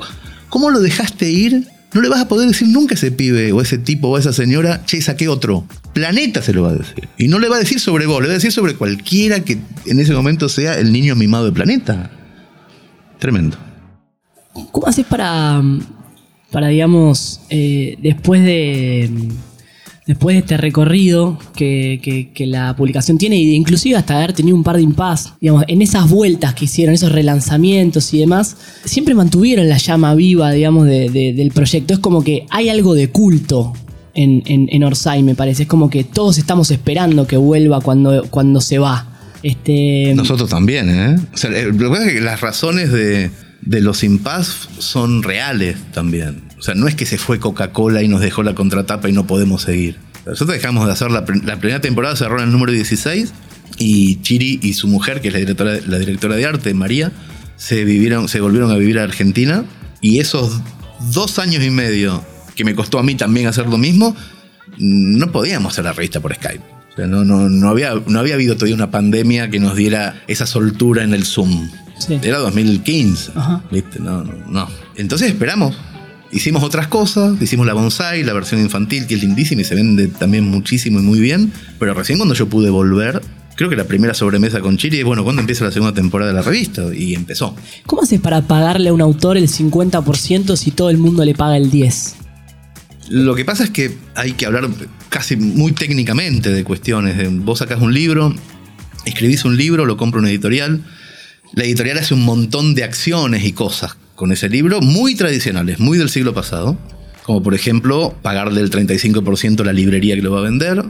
cómo 0.49 0.71
lo 0.71 0.81
dejaste 0.81 1.31
ir? 1.31 1.67
No 1.93 2.01
le 2.01 2.09
vas 2.09 2.21
a 2.21 2.29
poder 2.29 2.49
decir 2.49 2.69
nunca 2.69 2.95
a 2.95 2.97
ese 2.97 3.11
pibe 3.11 3.53
o 3.53 3.61
a 3.61 3.63
ese 3.63 3.79
tipo 3.79 4.09
o 4.09 4.17
a 4.17 4.21
esa 4.21 4.33
señora, 4.33 4.85
che, 4.85 5.01
saqué 5.01 5.29
otro. 5.29 5.67
Planeta 5.93 6.43
se 6.43 6.53
lo 6.53 6.63
va 6.63 6.71
a 6.71 6.75
decir. 6.75 7.09
Y 7.17 7.29
no 7.29 7.39
le 7.39 7.49
va 7.49 7.57
a 7.57 7.59
decir 7.59 7.81
sobre 7.81 8.07
vos, 8.07 8.21
le 8.21 8.29
va 8.29 8.33
a 8.33 8.37
decir 8.37 8.53
sobre 8.53 8.75
cualquiera 8.75 9.41
que 9.41 9.59
en 9.87 10.01
ese 10.01 10.13
momento 10.13 10.49
sea 10.49 10.79
el 10.79 10.93
niño 10.93 11.15
mimado 11.17 11.47
de 11.47 11.53
Planeta. 11.53 12.11
Tremendo. 13.19 13.57
¿Cómo 14.73 14.87
haces 14.87 15.07
para, 15.07 15.63
para 16.51 16.69
digamos, 16.69 17.41
eh, 17.51 17.97
después 18.03 18.43
de 18.43 19.11
después 20.07 20.35
de 20.37 20.41
este 20.41 20.57
recorrido 20.57 21.39
que, 21.57 22.01
que- 22.03 22.31
que 22.33 22.47
la 22.47 22.77
publicación 22.77 23.19
tiene, 23.19 23.37
e 23.37 23.55
inclusive 23.55 23.97
hasta 23.97 24.17
haber 24.17 24.33
tenido 24.33 24.57
un 24.57 24.63
par 24.63 24.77
de 24.77 24.83
impas, 24.83 25.35
digamos, 25.41 25.65
en 25.67 25.83
esas 25.83 26.09
vueltas 26.09 26.55
que 26.55 26.67
hicieron, 26.67 26.95
esos 26.95 27.11
relanzamientos 27.13 28.15
y 28.15 28.19
demás, 28.21 28.57
siempre 28.85 29.15
mantuvieron 29.15 29.69
la 29.69 29.79
llama 29.79 30.15
viva, 30.15 30.53
digamos, 30.53 30.87
de- 30.87 31.11
de- 31.11 31.33
del 31.33 31.51
proyecto. 31.51 31.95
Es 31.95 32.01
como 32.01 32.23
que 32.23 32.47
hay 32.51 32.69
algo 32.69 32.95
de 32.95 33.09
culto 33.11 33.73
en, 34.15 34.43
en, 34.47 34.69
en 34.71 34.85
Orsay, 34.85 35.23
me 35.23 35.35
parece. 35.35 35.65
Es 35.65 35.69
como 35.69 35.91
que 35.91 36.05
todos 36.05 36.39
estamos 36.39 36.71
esperando 36.71 37.27
que 37.27 37.37
vuelva 37.37 37.81
cuando, 37.81 38.25
cuando 38.31 38.61
se 38.61 38.79
va. 38.79 39.13
Este, 39.43 40.13
Nosotros 40.17 40.49
también, 40.49 40.89
¿eh? 40.89 41.17
O 41.35 41.37
sea, 41.37 41.51
eh, 41.51 41.65
lo 41.67 41.77
que 41.79 41.89
pasa 41.89 42.07
es 42.07 42.13
que 42.15 42.21
las 42.21 42.41
razones 42.41 42.91
de, 42.91 43.31
de 43.61 43.81
los 43.81 44.03
impas 44.05 44.69
son 44.79 45.23
reales 45.23 45.77
también. 45.93 46.46
O 46.59 46.63
sea, 46.63 46.75
no 46.75 46.89
es 46.89 46.95
que 46.95 47.07
se 47.07 47.19
fue 47.19 47.39
Coca-Cola 47.39 48.03
y 48.03 48.09
nos 48.09 48.21
dejó 48.21 48.43
la 48.43 48.55
contratapa 48.55 49.09
y 49.09 49.13
no 49.13 49.27
podemos 49.27 49.63
seguir. 49.63 49.99
Nosotros 50.25 50.57
dejamos 50.57 50.87
de 50.87 50.93
hacer 50.93 51.11
la, 51.11 51.25
pr- 51.25 51.43
la 51.45 51.57
primera 51.59 51.81
temporada, 51.81 52.17
cerró 52.17 52.39
en 52.39 52.45
el 52.47 52.53
número 52.53 52.73
16 52.73 53.33
y 53.79 54.17
Chiri 54.23 54.59
y 54.63 54.73
su 54.75 54.89
mujer, 54.89 55.21
que 55.21 55.29
es 55.29 55.35
la 55.35 55.41
directora, 55.41 55.77
la 55.87 55.99
directora 55.99 56.35
de 56.37 56.47
arte, 56.47 56.73
María, 56.75 57.13
se, 57.57 57.85
vivieron, 57.85 58.29
se 58.29 58.41
volvieron 58.41 58.71
a 58.71 58.77
vivir 58.77 58.99
a 58.99 59.03
Argentina 59.05 59.65
y 60.01 60.19
esos 60.19 60.61
dos 61.13 61.39
años 61.39 61.63
y 61.63 61.71
medio 61.71 62.25
que 62.55 62.65
me 62.65 62.75
costó 62.75 62.99
a 62.99 63.03
mí 63.03 63.15
también 63.15 63.47
hacer 63.47 63.67
lo 63.67 63.77
mismo, 63.79 64.17
no 64.79 65.31
podíamos 65.33 65.73
hacer 65.75 65.85
la 65.85 65.93
revista 65.93 66.21
por 66.21 66.35
Skype. 66.35 66.63
O 66.93 66.97
sea, 66.97 67.07
no, 67.07 67.25
no, 67.25 67.49
no, 67.51 67.69
había, 67.69 67.93
no 68.07 68.19
había 68.19 68.35
habido 68.35 68.55
todavía 68.57 68.75
una 68.75 68.91
pandemia 68.91 69.51
que 69.51 69.61
nos 69.61 69.77
diera 69.77 70.23
esa 70.27 70.47
soltura 70.47 71.05
en 71.05 71.13
el 71.13 71.25
Zoom. 71.25 71.69
Sí. 71.99 72.19
Era 72.23 72.39
2015. 72.39 73.33
Ajá. 73.35 73.63
¿Viste? 73.71 74.01
No, 74.01 74.25
no, 74.25 74.33
no. 74.49 74.69
Entonces 74.97 75.29
esperamos. 75.29 75.77
Hicimos 76.33 76.65
otras 76.65 76.89
cosas, 76.89 77.41
hicimos 77.41 77.67
la 77.67 77.75
bonsai, 77.75 78.25
la 78.25 78.33
versión 78.33 78.61
infantil, 78.61 79.07
que 79.07 79.15
es 79.15 79.23
lindísima 79.23 79.63
y 79.63 79.65
se 79.65 79.75
vende 79.77 80.09
también 80.09 80.45
muchísimo 80.45 80.99
y 80.99 81.03
muy 81.03 81.21
bien. 81.21 81.53
Pero 81.79 81.95
recién 81.95 82.19
cuando 82.19 82.35
yo 82.35 82.49
pude 82.49 82.69
volver, 82.69 83.23
creo 83.55 83.71
que 83.71 83.77
la 83.77 83.85
primera 83.85 84.13
sobremesa 84.13 84.61
con 84.61 84.77
Chiri 84.77 84.99
es, 84.99 85.05
bueno, 85.05 85.23
¿cuándo 85.23 85.41
empieza 85.41 85.65
la 85.65 85.71
segunda 85.71 85.95
temporada 85.95 86.33
de 86.33 86.37
la 86.37 86.43
revista? 86.43 86.83
Y 86.93 87.15
empezó. 87.15 87.55
¿Cómo 87.87 88.03
haces 88.03 88.21
para 88.21 88.43
pagarle 88.43 88.89
a 88.89 88.93
un 88.93 89.01
autor 89.01 89.37
el 89.37 89.49
50% 89.49 90.57
si 90.57 90.73
todo 90.73 90.91
el 90.91 90.99
mundo 90.99 91.25
le 91.25 91.35
paga 91.35 91.57
el 91.57 91.71
10%? 91.71 92.15
Lo 93.09 93.37
que 93.37 93.45
pasa 93.45 93.63
es 93.63 93.71
que 93.71 93.97
hay 94.17 94.33
que 94.33 94.47
hablar 94.47 94.69
casi 95.11 95.37
muy 95.37 95.71
técnicamente 95.71 96.51
de 96.51 96.65
cuestiones. 96.65 97.17
Vos 97.45 97.61
sacás 97.61 97.81
un 97.81 97.95
libro, 97.95 98.35
escribís 99.05 99.45
un 99.45 99.57
libro, 99.57 99.87
lo 99.87 99.97
compra 99.97 100.19
una 100.19 100.29
editorial. 100.29 100.83
La 101.53 101.63
editorial 101.63 101.99
hace 101.99 102.15
un 102.15 102.25
montón 102.25 102.75
de 102.75 102.83
acciones 102.83 103.45
y 103.45 103.53
cosas 103.53 103.97
con 104.17 104.33
ese 104.33 104.49
libro 104.49 104.81
muy 104.81 105.15
tradicionales, 105.15 105.79
muy 105.79 105.99
del 105.99 106.09
siglo 106.11 106.35
pasado. 106.35 106.77
Como 107.23 107.43
por 107.43 107.55
ejemplo, 107.55 108.15
pagarle 108.23 108.61
el 108.61 108.71
35% 108.71 109.61
a 109.61 109.65
la 109.65 109.73
librería 109.73 110.15
que 110.17 110.23
lo 110.23 110.33
va 110.33 110.41
a 110.41 110.43
vender. 110.43 110.83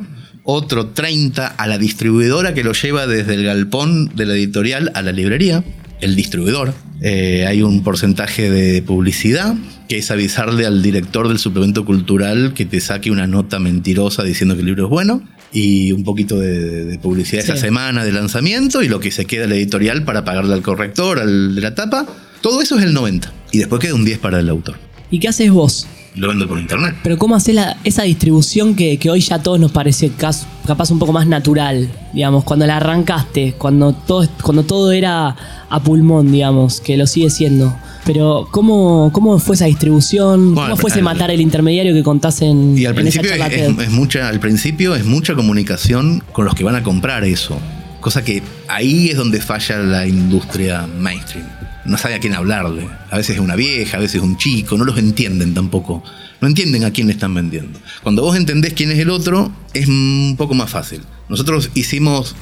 Otro 0.44 0.94
30% 0.94 1.52
a 1.56 1.66
la 1.66 1.76
distribuidora 1.78 2.54
que 2.54 2.62
lo 2.64 2.72
lleva 2.72 3.06
desde 3.06 3.34
el 3.34 3.44
galpón 3.44 4.12
de 4.14 4.26
la 4.26 4.34
editorial 4.34 4.92
a 4.94 5.02
la 5.02 5.12
librería. 5.12 5.64
El 6.00 6.14
distribuidor. 6.14 6.72
Eh, 7.02 7.46
hay 7.48 7.62
un 7.62 7.82
porcentaje 7.82 8.50
de 8.50 8.80
publicidad 8.82 9.54
que 9.88 9.98
es 9.98 10.10
avisarle 10.10 10.66
al 10.66 10.82
director 10.82 11.28
del 11.28 11.38
suplemento 11.38 11.84
cultural 11.84 12.52
que 12.54 12.64
te 12.64 12.80
saque 12.80 13.10
una 13.10 13.26
nota 13.26 13.58
mentirosa 13.58 14.22
diciendo 14.22 14.54
que 14.54 14.60
el 14.60 14.66
libro 14.66 14.84
es 14.84 14.90
bueno. 14.90 15.22
Y 15.52 15.92
un 15.92 16.04
poquito 16.04 16.38
de, 16.38 16.84
de 16.84 16.98
publicidad 16.98 17.42
Sí. 17.42 17.50
esa 17.52 17.56
semana 17.60 18.04
de 18.04 18.12
lanzamiento 18.12 18.82
y 18.82 18.88
lo 18.88 19.00
que 19.00 19.10
se 19.10 19.24
queda 19.24 19.46
la 19.46 19.54
editorial 19.54 20.04
para 20.04 20.24
pagarle 20.24 20.52
al 20.54 20.62
corrector, 20.62 21.18
al 21.18 21.54
de 21.54 21.60
la 21.62 21.74
tapa. 21.74 22.06
Todo 22.40 22.62
eso 22.62 22.78
es 22.78 22.84
el 22.84 22.92
90. 22.92 23.32
Y 23.52 23.58
después 23.58 23.80
queda 23.80 23.94
un 23.94 24.04
10 24.04 24.18
para 24.18 24.40
el 24.40 24.48
autor. 24.48 24.76
¿Y 25.10 25.18
qué 25.20 25.28
haces 25.28 25.50
vos? 25.50 25.86
Lo 26.14 26.28
vendo 26.28 26.48
por 26.48 26.58
internet. 26.58 26.94
Pero 27.02 27.18
¿cómo 27.18 27.36
haces 27.36 27.54
la- 27.54 27.76
esa 27.84 28.02
distribución 28.04 28.74
que, 28.74 28.98
que 28.98 29.10
hoy 29.10 29.20
ya 29.20 29.36
a 29.36 29.42
todos 29.42 29.60
nos 29.60 29.70
parece 29.70 30.08
cas- 30.10 30.46
capaz 30.66 30.90
un 30.90 30.98
poco 30.98 31.12
más 31.12 31.26
natural? 31.26 31.90
Digamos, 32.14 32.42
cuando 32.44 32.66
la 32.66 32.78
arrancaste, 32.78 33.54
cuando 33.58 33.92
todo, 33.92 34.26
cuando 34.42 34.62
todo 34.64 34.92
era 34.92 35.36
a 35.68 35.80
pulmón, 35.82 36.32
digamos, 36.32 36.80
que 36.80 36.96
lo 36.96 37.06
sigue 37.06 37.28
siendo. 37.30 37.76
Pero 38.06 38.48
¿cómo, 38.50 39.10
cómo 39.12 39.38
fue 39.38 39.56
esa 39.56 39.66
distribución? 39.66 40.54
Bueno, 40.54 40.70
¿Cómo 40.70 40.76
fue 40.80 40.90
ese 40.90 41.02
matar 41.02 41.30
el 41.30 41.40
intermediario 41.40 41.92
que 41.92 42.02
contás 42.02 42.40
en, 42.40 42.78
Y 42.78 42.86
al 42.86 42.92
en 42.92 43.02
principio 43.02 43.30
charla 43.30 43.48
es, 43.48 43.76
TED? 43.76 43.80
es 43.82 43.90
mucha, 43.90 44.28
al 44.28 44.40
principio 44.40 44.94
es 44.94 45.04
mucha 45.04 45.34
comunicación 45.34 46.22
con 46.32 46.44
los 46.46 46.54
que 46.54 46.64
van 46.64 46.76
a 46.76 46.82
comprar 46.82 47.24
eso. 47.24 47.58
Cosa 48.00 48.24
que 48.24 48.42
ahí 48.68 49.08
es 49.08 49.16
donde 49.16 49.40
falla 49.40 49.78
la 49.78 50.06
industria 50.06 50.86
mainstream. 50.86 51.46
No 51.86 51.98
sabe 51.98 52.14
a 52.14 52.20
quién 52.20 52.34
hablarle. 52.34 52.88
A 53.10 53.16
veces 53.16 53.36
es 53.36 53.40
una 53.40 53.56
vieja, 53.56 53.96
a 53.96 54.00
veces 54.00 54.16
es 54.16 54.22
un 54.22 54.36
chico, 54.36 54.76
no 54.76 54.84
los 54.84 54.98
entienden 54.98 55.54
tampoco. 55.54 56.02
No 56.40 56.48
entienden 56.48 56.84
a 56.84 56.90
quién 56.90 57.06
le 57.06 57.12
están 57.12 57.34
vendiendo. 57.34 57.78
Cuando 58.02 58.22
vos 58.22 58.36
entendés 58.36 58.74
quién 58.74 58.90
es 58.90 58.98
el 58.98 59.10
otro, 59.10 59.52
es 59.72 59.88
un 59.88 60.34
poco 60.36 60.54
más 60.54 60.70
fácil. 60.70 61.02
Nosotros 61.28 61.70
hicimos 61.74 62.36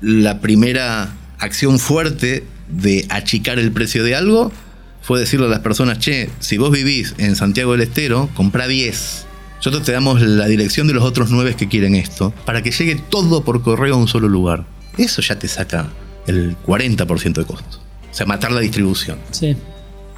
la 0.00 0.40
primera 0.40 1.14
acción 1.38 1.78
fuerte 1.78 2.44
de 2.68 3.06
achicar 3.08 3.58
el 3.58 3.72
precio 3.72 4.04
de 4.04 4.16
algo 4.16 4.52
fue 5.02 5.18
decirle 5.18 5.46
a 5.46 5.50
las 5.50 5.60
personas, 5.60 5.98
che, 5.98 6.30
si 6.38 6.58
vos 6.58 6.70
vivís 6.70 7.14
en 7.18 7.34
Santiago 7.34 7.72
del 7.72 7.82
Estero, 7.82 8.30
comprá 8.34 8.68
10. 8.68 9.26
Nosotros 9.56 9.82
te 9.82 9.92
damos 9.92 10.20
la 10.20 10.46
dirección 10.46 10.86
de 10.86 10.94
los 10.94 11.04
otros 11.04 11.30
9 11.30 11.54
que 11.56 11.68
quieren 11.68 11.94
esto, 11.94 12.32
para 12.46 12.62
que 12.62 12.70
llegue 12.70 12.96
todo 13.10 13.44
por 13.44 13.62
correo 13.62 13.94
a 13.94 13.98
un 13.98 14.08
solo 14.08 14.28
lugar. 14.28 14.64
Eso 14.96 15.20
ya 15.22 15.38
te 15.38 15.48
saca 15.48 15.88
el 16.26 16.56
40% 16.58 17.32
de 17.34 17.44
costo. 17.44 17.80
O 18.12 18.14
sea, 18.14 18.26
matar 18.26 18.52
la 18.52 18.60
distribución. 18.60 19.18
Sí. 19.30 19.56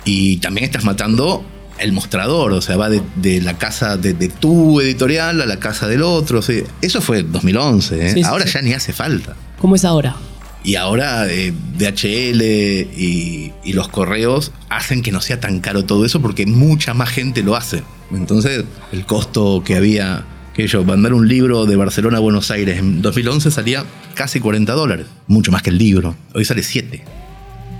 Y 0.04 0.38
también 0.38 0.64
estás 0.64 0.84
matando 0.84 1.44
el 1.78 1.92
mostrador, 1.92 2.52
o 2.52 2.60
sea, 2.60 2.76
va 2.76 2.88
de, 2.88 3.02
de 3.16 3.40
la 3.40 3.56
casa 3.58 3.96
de, 3.96 4.12
de 4.12 4.28
tu 4.28 4.80
editorial 4.80 5.40
a 5.40 5.46
la 5.46 5.58
casa 5.58 5.88
del 5.88 6.02
otro. 6.02 6.40
o 6.40 6.42
sea, 6.42 6.62
eso 6.82 7.00
fue 7.00 7.22
2011, 7.22 8.06
¿eh? 8.06 8.08
Sí, 8.10 8.14
sí, 8.16 8.22
ahora 8.22 8.46
sí. 8.46 8.52
ya 8.54 8.62
ni 8.62 8.72
hace 8.72 8.92
falta. 8.92 9.34
¿Cómo 9.58 9.76
es 9.76 9.84
ahora? 9.84 10.16
Y 10.62 10.76
ahora 10.76 11.26
eh, 11.30 11.52
DHL 11.78 12.42
y, 12.42 13.52
y 13.64 13.72
los 13.74 13.88
correos 13.88 14.52
hacen 14.70 15.02
que 15.02 15.12
no 15.12 15.20
sea 15.20 15.38
tan 15.38 15.60
caro 15.60 15.84
todo 15.84 16.04
eso 16.04 16.22
porque 16.22 16.46
mucha 16.46 16.94
más 16.94 17.10
gente 17.10 17.42
lo 17.42 17.54
hace. 17.54 17.82
Entonces, 18.12 18.64
el 18.92 19.04
costo 19.04 19.62
que 19.64 19.76
había, 19.76 20.24
que 20.54 20.66
yo, 20.66 20.84
mandar 20.84 21.12
un 21.12 21.28
libro 21.28 21.66
de 21.66 21.76
Barcelona 21.76 22.18
a 22.18 22.20
Buenos 22.20 22.50
Aires 22.50 22.78
en 22.78 23.02
2011 23.02 23.50
salía 23.50 23.84
casi 24.14 24.40
40 24.40 24.72
dólares, 24.72 25.06
mucho 25.26 25.52
más 25.52 25.62
que 25.62 25.70
el 25.70 25.78
libro. 25.78 26.14
Hoy 26.34 26.44
sale 26.44 26.62
7, 26.62 27.02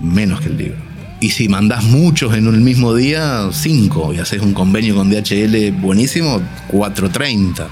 menos 0.01 0.41
que 0.41 0.47
el 0.47 0.57
libro. 0.57 0.77
Y 1.21 1.29
si 1.29 1.47
mandás 1.47 1.83
muchos 1.83 2.35
en 2.35 2.47
un 2.47 2.63
mismo 2.63 2.93
día, 2.93 3.49
5, 3.51 4.13
y 4.13 4.19
haces 4.19 4.41
un 4.41 4.53
convenio 4.53 4.95
con 4.95 5.09
DHL 5.09 5.71
buenísimo, 5.71 6.41
4.30. 6.69 7.67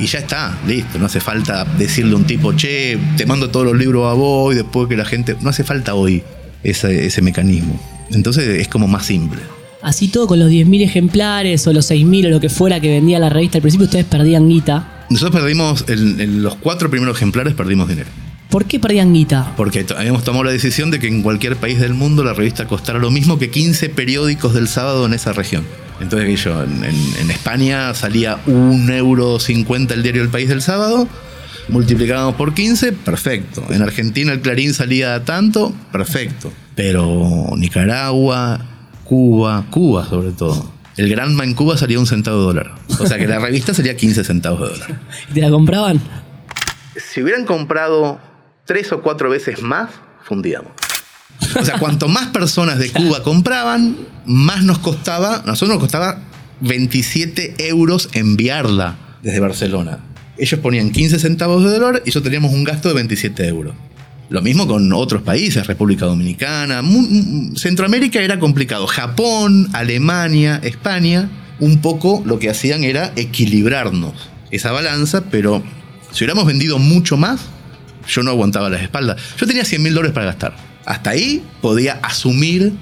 Y 0.00 0.06
ya 0.06 0.18
está, 0.18 0.58
listo. 0.66 0.98
No 0.98 1.06
hace 1.06 1.20
falta 1.20 1.64
decirle 1.64 2.12
a 2.12 2.16
un 2.16 2.24
tipo, 2.24 2.52
che, 2.54 2.98
te 3.16 3.26
mando 3.26 3.50
todos 3.50 3.66
los 3.66 3.76
libros 3.76 4.06
a 4.06 4.14
vos 4.14 4.52
y 4.52 4.56
después 4.56 4.88
que 4.88 4.96
la 4.96 5.04
gente. 5.04 5.36
No 5.40 5.50
hace 5.50 5.64
falta 5.64 5.94
hoy 5.94 6.22
ese, 6.62 7.06
ese 7.06 7.22
mecanismo. 7.22 7.80
Entonces 8.10 8.46
es 8.60 8.68
como 8.68 8.86
más 8.86 9.06
simple. 9.06 9.40
Así 9.82 10.08
todo 10.08 10.26
con 10.26 10.38
los 10.38 10.50
10.000 10.50 10.82
ejemplares 10.82 11.66
o 11.66 11.72
los 11.72 11.90
6.000 11.90 12.26
o 12.26 12.30
lo 12.30 12.40
que 12.40 12.48
fuera 12.48 12.80
que 12.80 12.90
vendía 12.90 13.18
la 13.18 13.28
revista, 13.28 13.58
al 13.58 13.62
principio 13.62 13.86
ustedes 13.86 14.06
perdían 14.06 14.48
guita. 14.48 15.06
Nosotros 15.08 15.40
perdimos, 15.40 15.84
en, 15.88 16.20
en 16.20 16.42
los 16.42 16.56
cuatro 16.56 16.90
primeros 16.90 17.16
ejemplares 17.16 17.54
perdimos 17.54 17.88
dinero. 17.88 18.08
¿Por 18.50 18.64
qué 18.64 18.80
perdían 18.80 19.12
guita? 19.12 19.52
Porque 19.56 19.84
habíamos 19.96 20.24
tomado 20.24 20.44
la 20.44 20.50
decisión 20.52 20.90
de 20.90 20.98
que 20.98 21.06
en 21.08 21.22
cualquier 21.22 21.56
país 21.56 21.78
del 21.80 21.92
mundo 21.94 22.24
la 22.24 22.32
revista 22.32 22.66
costara 22.66 22.98
lo 22.98 23.10
mismo 23.10 23.38
que 23.38 23.50
15 23.50 23.90
periódicos 23.90 24.54
del 24.54 24.68
sábado 24.68 25.04
en 25.04 25.12
esa 25.12 25.32
región. 25.32 25.64
Entonces, 26.00 26.42
yo, 26.42 26.62
en, 26.62 26.84
en- 26.84 27.14
en 27.20 27.30
España 27.30 27.92
salía 27.92 28.38
1,50 28.46 28.94
euro 28.96 29.38
el 29.94 30.02
diario 30.02 30.22
El 30.22 30.28
País 30.30 30.48
del 30.48 30.62
sábado, 30.62 31.06
multiplicábamos 31.68 32.36
por 32.36 32.54
15, 32.54 32.92
perfecto. 32.92 33.66
En 33.70 33.82
Argentina 33.82 34.32
el 34.32 34.40
Clarín 34.40 34.72
salía 34.72 35.22
tanto, 35.24 35.74
perfecto. 35.92 36.50
Pero 36.74 37.50
Nicaragua, 37.56 38.60
Cuba, 39.04 39.66
Cuba 39.70 40.06
sobre 40.08 40.30
todo. 40.32 40.72
El 40.96 41.10
Granma 41.10 41.44
en 41.44 41.54
Cuba 41.54 41.76
salía 41.76 41.98
un 41.98 42.06
centavo 42.06 42.38
de 42.38 42.44
dólar. 42.44 42.74
O 42.98 43.06
sea 43.06 43.18
que 43.18 43.26
la 43.26 43.38
revista 43.40 43.74
salía 43.74 43.94
15 43.96 44.24
centavos 44.24 44.60
de 44.60 44.66
dólar. 44.78 45.00
¿Y 45.30 45.34
¿Te 45.34 45.40
la 45.42 45.50
compraban? 45.50 46.00
Si 46.96 47.22
hubieran 47.22 47.44
comprado 47.44 48.20
tres 48.68 48.92
o 48.92 49.00
cuatro 49.00 49.30
veces 49.30 49.62
más, 49.62 49.88
fundíamos. 50.22 50.72
O 51.58 51.64
sea, 51.64 51.78
cuanto 51.78 52.06
más 52.06 52.26
personas 52.26 52.78
de 52.78 52.90
Cuba 52.90 53.22
compraban, 53.22 53.96
más 54.26 54.62
nos 54.62 54.78
costaba, 54.78 55.36
a 55.36 55.46
nosotros 55.46 55.70
nos 55.70 55.78
costaba 55.78 56.20
27 56.60 57.66
euros 57.68 58.10
enviarla 58.12 58.98
desde 59.22 59.40
Barcelona. 59.40 60.00
Ellos 60.36 60.60
ponían 60.60 60.90
15 60.90 61.18
centavos 61.18 61.64
de 61.64 61.70
dólar 61.70 62.02
y 62.04 62.08
nosotros 62.08 62.24
teníamos 62.24 62.52
un 62.52 62.62
gasto 62.62 62.88
de 62.88 62.94
27 62.96 63.48
euros. 63.48 63.74
Lo 64.28 64.42
mismo 64.42 64.66
con 64.66 64.92
otros 64.92 65.22
países, 65.22 65.66
República 65.66 66.04
Dominicana, 66.04 66.82
Centroamérica 67.56 68.20
era 68.20 68.38
complicado. 68.38 68.86
Japón, 68.86 69.68
Alemania, 69.72 70.60
España, 70.62 71.30
un 71.58 71.80
poco 71.80 72.22
lo 72.26 72.38
que 72.38 72.50
hacían 72.50 72.84
era 72.84 73.12
equilibrarnos 73.16 74.28
esa 74.50 74.72
balanza, 74.72 75.24
pero 75.30 75.62
si 76.10 76.24
hubiéramos 76.24 76.44
vendido 76.44 76.78
mucho 76.78 77.16
más, 77.16 77.40
yo 78.08 78.22
no 78.22 78.30
aguantaba 78.30 78.68
las 78.70 78.82
espaldas. 78.82 79.20
Yo 79.38 79.46
tenía 79.46 79.64
100 79.64 79.82
mil 79.82 79.94
dólares 79.94 80.14
para 80.14 80.26
gastar. 80.26 80.56
Hasta 80.84 81.10
ahí 81.10 81.42
podía 81.60 81.94
asumir 82.02 82.72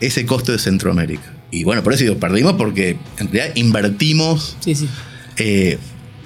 ese 0.00 0.26
costo 0.26 0.52
de 0.52 0.58
Centroamérica. 0.58 1.32
Y 1.50 1.64
bueno, 1.64 1.82
por 1.82 1.92
eso 1.92 2.02
digo, 2.04 2.16
perdimos 2.16 2.54
porque 2.54 2.96
en 3.18 3.30
realidad 3.30 3.54
invertimos 3.56 4.56
Sí, 4.60 4.74
sí. 4.74 4.88
eh, 5.36 5.78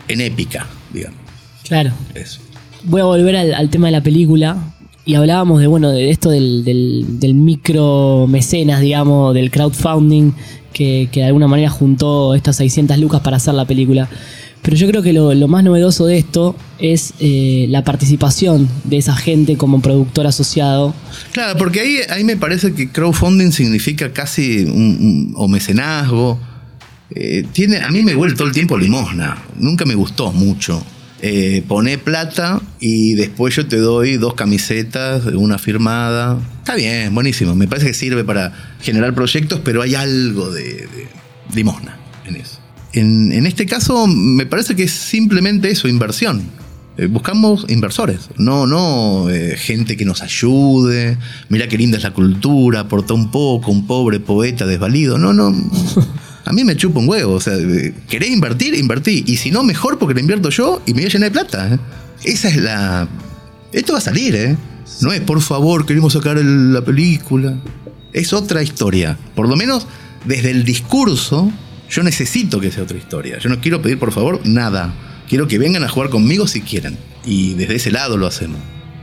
en 0.08 0.20
épica, 0.20 0.66
digamos. 0.92 1.18
Claro. 1.68 1.92
Eso. 2.14 2.40
Voy 2.84 3.00
a 3.00 3.04
volver 3.04 3.36
al, 3.36 3.54
al 3.54 3.68
tema 3.70 3.88
de 3.88 3.92
la 3.92 4.02
película. 4.02 4.56
Y 5.04 5.14
hablábamos 5.14 5.60
de, 5.60 5.66
bueno, 5.68 5.90
de 5.90 6.10
esto 6.10 6.30
del, 6.30 6.64
del, 6.64 7.20
del 7.20 7.34
micro 7.34 8.26
mecenas, 8.28 8.80
digamos, 8.80 9.34
del 9.34 9.50
crowdfunding, 9.52 10.32
que, 10.72 11.08
que 11.12 11.20
de 11.20 11.26
alguna 11.26 11.46
manera 11.48 11.70
juntó 11.70 12.34
estas 12.34 12.56
600 12.56 12.98
lucas 12.98 13.20
para 13.20 13.36
hacer 13.36 13.54
la 13.54 13.64
película. 13.66 14.08
Pero 14.66 14.78
yo 14.78 14.88
creo 14.88 15.00
que 15.00 15.12
lo, 15.12 15.32
más 15.46 15.62
novedoso 15.62 16.06
de 16.06 16.18
esto 16.18 16.56
es 16.80 17.14
eh, 17.20 17.66
la 17.68 17.84
participación 17.84 18.68
de 18.82 18.96
esa 18.96 19.14
gente 19.14 19.56
como 19.56 19.80
productor 19.80 20.26
asociado. 20.26 20.92
Claro, 21.30 21.56
porque 21.56 21.78
ahí, 21.82 21.98
ahí 22.10 22.24
me 22.24 22.36
parece 22.36 22.74
que 22.74 22.90
crowdfunding 22.90 23.52
significa 23.52 24.12
casi 24.12 24.64
un, 24.64 25.32
un- 25.36 25.50
mecenazgo. 25.52 26.40
Eh, 27.14 27.46
tiene, 27.52 27.76
a 27.76 27.90
mí 27.92 28.02
me 28.02 28.16
huele 28.16 28.34
todo 28.34 28.48
el 28.48 28.52
tiempo 28.52 28.76
limosna. 28.76 29.40
Nunca 29.56 29.84
me 29.84 29.94
gustó 29.94 30.32
mucho. 30.32 30.84
Eh, 31.22 31.62
poné 31.68 31.96
plata 31.96 32.60
y 32.80 33.14
después 33.14 33.54
yo 33.54 33.68
te 33.68 33.76
doy 33.76 34.16
dos 34.16 34.34
camisetas, 34.34 35.26
una 35.26 35.58
firmada. 35.58 36.40
Está 36.58 36.74
bien, 36.74 37.14
buenísimo. 37.14 37.54
Me 37.54 37.68
parece 37.68 37.86
que 37.86 37.94
sirve 37.94 38.24
para 38.24 38.52
generar 38.80 39.14
proyectos, 39.14 39.60
pero 39.62 39.80
hay 39.82 39.94
algo 39.94 40.50
de 40.50 40.88
limosna 41.54 41.96
en 42.26 42.34
eso. 42.34 42.55
En, 42.96 43.46
este 43.46 43.66
caso, 43.66 44.06
me 44.06 44.46
parece 44.46 44.74
que 44.74 44.84
es 44.84 44.92
simplemente 44.92 45.70
eso, 45.70 45.86
inversión. 45.86 46.42
Eh, 46.96 47.06
buscamos 47.06 47.66
inversores, 47.68 48.30
no, 48.38 48.66
no 48.66 49.28
eh, 49.28 49.54
gente 49.58 49.98
que 49.98 50.06
nos 50.06 50.22
ayude. 50.22 51.18
Mira 51.50 51.68
qué 51.68 51.76
linda 51.76 51.98
es 51.98 52.04
la 52.04 52.14
cultura, 52.14 52.80
aporta 52.80 53.12
un 53.12 53.30
poco, 53.30 53.70
un 53.70 53.86
pobre 53.86 54.18
poeta 54.18 54.64
desvalido. 54.64 55.18
No, 55.18 55.34
no. 55.34 55.54
A 56.46 56.52
mí 56.52 56.64
me 56.64 56.74
chupa 56.74 57.00
un 57.00 57.08
huevo. 57.08 57.34
O 57.34 57.40
sea, 57.40 57.54
eh, 57.54 57.92
querés 58.08 58.30
invertir, 58.30 58.74
invertí. 58.74 59.24
Y 59.26 59.36
si 59.36 59.50
no, 59.50 59.62
mejor 59.62 59.98
porque 59.98 60.14
lo 60.14 60.20
invierto 60.20 60.48
yo 60.48 60.80
y 60.86 60.94
me 60.94 61.02
voy 61.02 61.06
a 61.06 61.12
llenar 61.12 61.30
de 61.30 61.38
plata. 61.38 61.78
Esa 62.24 62.48
es 62.48 62.56
la. 62.56 63.08
Esto 63.72 63.92
va 63.92 63.98
a 63.98 64.02
salir, 64.02 64.34
¿eh? 64.34 64.56
No 65.02 65.12
es, 65.12 65.20
por 65.20 65.42
favor, 65.42 65.84
queremos 65.84 66.14
sacar 66.14 66.38
la 66.38 66.82
película. 66.82 67.58
Es 68.14 68.32
otra 68.32 68.62
historia. 68.62 69.18
Por 69.34 69.48
lo 69.48 69.56
menos, 69.56 69.86
desde 70.24 70.50
el 70.50 70.64
discurso, 70.64 71.52
yo 71.90 72.02
necesito 72.02 72.60
que 72.60 72.70
sea 72.70 72.82
otra 72.84 72.96
historia. 72.98 73.38
Yo 73.38 73.48
no 73.48 73.60
quiero 73.60 73.80
pedir, 73.82 73.98
por 73.98 74.12
favor, 74.12 74.40
nada. 74.44 74.92
Quiero 75.28 75.48
que 75.48 75.58
vengan 75.58 75.82
a 75.84 75.88
jugar 75.88 76.10
conmigo 76.10 76.46
si 76.46 76.60
quieren. 76.60 76.96
Y 77.24 77.54
desde 77.54 77.76
ese 77.76 77.90
lado 77.90 78.16
lo 78.16 78.26
hacemos. 78.26 78.58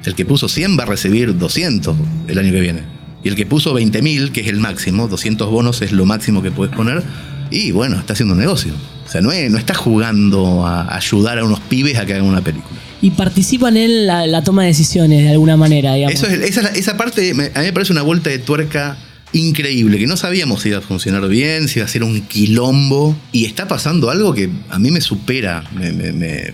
El 0.05 0.15
que 0.15 0.25
puso 0.25 0.47
100 0.49 0.77
va 0.77 0.83
a 0.83 0.87
recibir 0.87 1.37
200 1.37 1.95
el 2.27 2.37
año 2.39 2.51
que 2.51 2.59
viene. 2.61 2.81
Y 3.23 3.29
el 3.29 3.35
que 3.35 3.45
puso 3.45 3.73
20.000, 3.73 4.31
que 4.31 4.41
es 4.41 4.47
el 4.47 4.57
máximo, 4.57 5.07
200 5.07 5.49
bonos 5.49 5.81
es 5.81 5.91
lo 5.93 6.05
máximo 6.05 6.41
que 6.41 6.51
puedes 6.51 6.75
poner. 6.75 7.03
Y 7.51 7.71
bueno, 7.71 7.97
está 7.99 8.13
haciendo 8.13 8.33
un 8.33 8.39
negocio. 8.39 8.73
O 9.05 9.09
sea, 9.09 9.21
no, 9.21 9.31
es- 9.31 9.49
no 9.51 9.57
está 9.57 9.73
jugando 9.73 10.65
a 10.65 10.93
ayudar 10.95 11.39
a 11.39 11.45
unos 11.45 11.59
pibes 11.61 11.97
a 11.97 12.05
que 12.05 12.13
hagan 12.13 12.25
una 12.25 12.41
película. 12.41 12.79
Y 13.01 13.11
participan 13.11 13.75
en 13.77 14.07
la, 14.07 14.25
la 14.27 14.43
toma 14.43 14.61
de 14.63 14.69
decisiones 14.69 15.23
de 15.23 15.31
alguna 15.31 15.55
manera, 15.57 15.93
digamos. 15.93 16.15
Eso 16.21 16.27
es, 16.27 16.57
esa, 16.77 16.97
parte 16.97 17.33
me- 17.33 17.51
a 17.53 17.59
mí 17.59 17.65
me 17.65 17.73
parece 17.73 17.91
una 17.91 18.01
vuelta 18.01 18.29
de 18.29 18.39
tuerca 18.39 18.97
increíble, 19.33 19.97
que 19.97 20.07
no 20.07 20.15
sabíamos 20.17 20.61
si 20.61 20.69
iba 20.69 20.77
a 20.77 20.81
funcionar 20.81 21.27
bien, 21.27 21.67
si 21.67 21.79
iba 21.79 21.85
a 21.85 21.89
ser 21.89 22.03
un 22.03 22.21
quilombo. 22.21 23.15
Y 23.31 23.45
está 23.45 23.67
pasando 23.67 24.09
algo 24.09 24.33
que 24.33 24.49
a 24.69 24.79
mí 24.79 24.91
me 24.91 25.01
supera, 25.01 25.63
me, 25.75 25.91
me- 25.91 26.53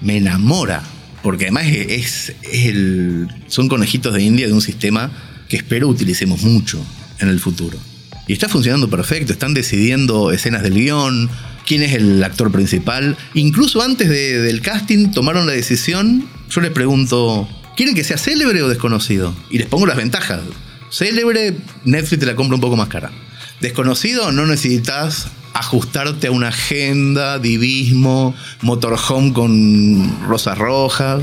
me- 0.00 0.16
enamora. 0.16 0.82
Porque 1.22 1.44
además 1.44 1.66
es, 1.66 2.32
el, 2.52 3.28
son 3.48 3.68
conejitos 3.68 4.14
de 4.14 4.22
India 4.22 4.46
de 4.46 4.52
un 4.54 4.62
sistema 4.62 5.10
que 5.48 5.56
espero 5.58 5.88
utilicemos 5.88 6.42
mucho 6.42 6.80
en 7.18 7.28
el 7.28 7.40
futuro. 7.40 7.76
Y 8.26 8.32
está 8.32 8.48
funcionando 8.48 8.88
perfecto, 8.88 9.32
están 9.32 9.52
decidiendo 9.52 10.30
escenas 10.30 10.62
del 10.62 10.74
guion, 10.74 11.28
quién 11.66 11.82
es 11.82 11.92
el 11.94 12.22
actor 12.24 12.50
principal. 12.52 13.16
Incluso 13.34 13.82
antes 13.82 14.08
de- 14.08 14.38
del 14.40 14.60
casting 14.62 15.10
tomaron 15.10 15.46
la 15.46 15.52
decisión, 15.52 16.26
yo 16.48 16.60
les 16.62 16.70
pregunto, 16.70 17.48
¿quieren 17.76 17.94
que 17.94 18.04
sea 18.04 18.16
célebre 18.16 18.62
o 18.62 18.68
desconocido? 18.68 19.34
Y 19.50 19.58
les 19.58 19.66
pongo 19.66 19.86
las 19.86 19.96
ventajas. 19.96 20.40
Célebre, 20.90 21.56
Netflix 21.84 22.20
te 22.20 22.26
la 22.26 22.34
compra 22.34 22.56
un 22.56 22.60
poco 22.60 22.76
más 22.76 22.88
cara. 22.88 23.10
Desconocido, 23.60 24.32
no 24.32 24.46
necesitas 24.46 25.28
ajustarte 25.54 26.28
a 26.28 26.30
una 26.30 26.48
agenda, 26.48 27.38
divismo, 27.38 28.34
motorhome 28.62 29.32
con 29.32 30.26
rosas 30.26 30.58
rojas. 30.58 31.22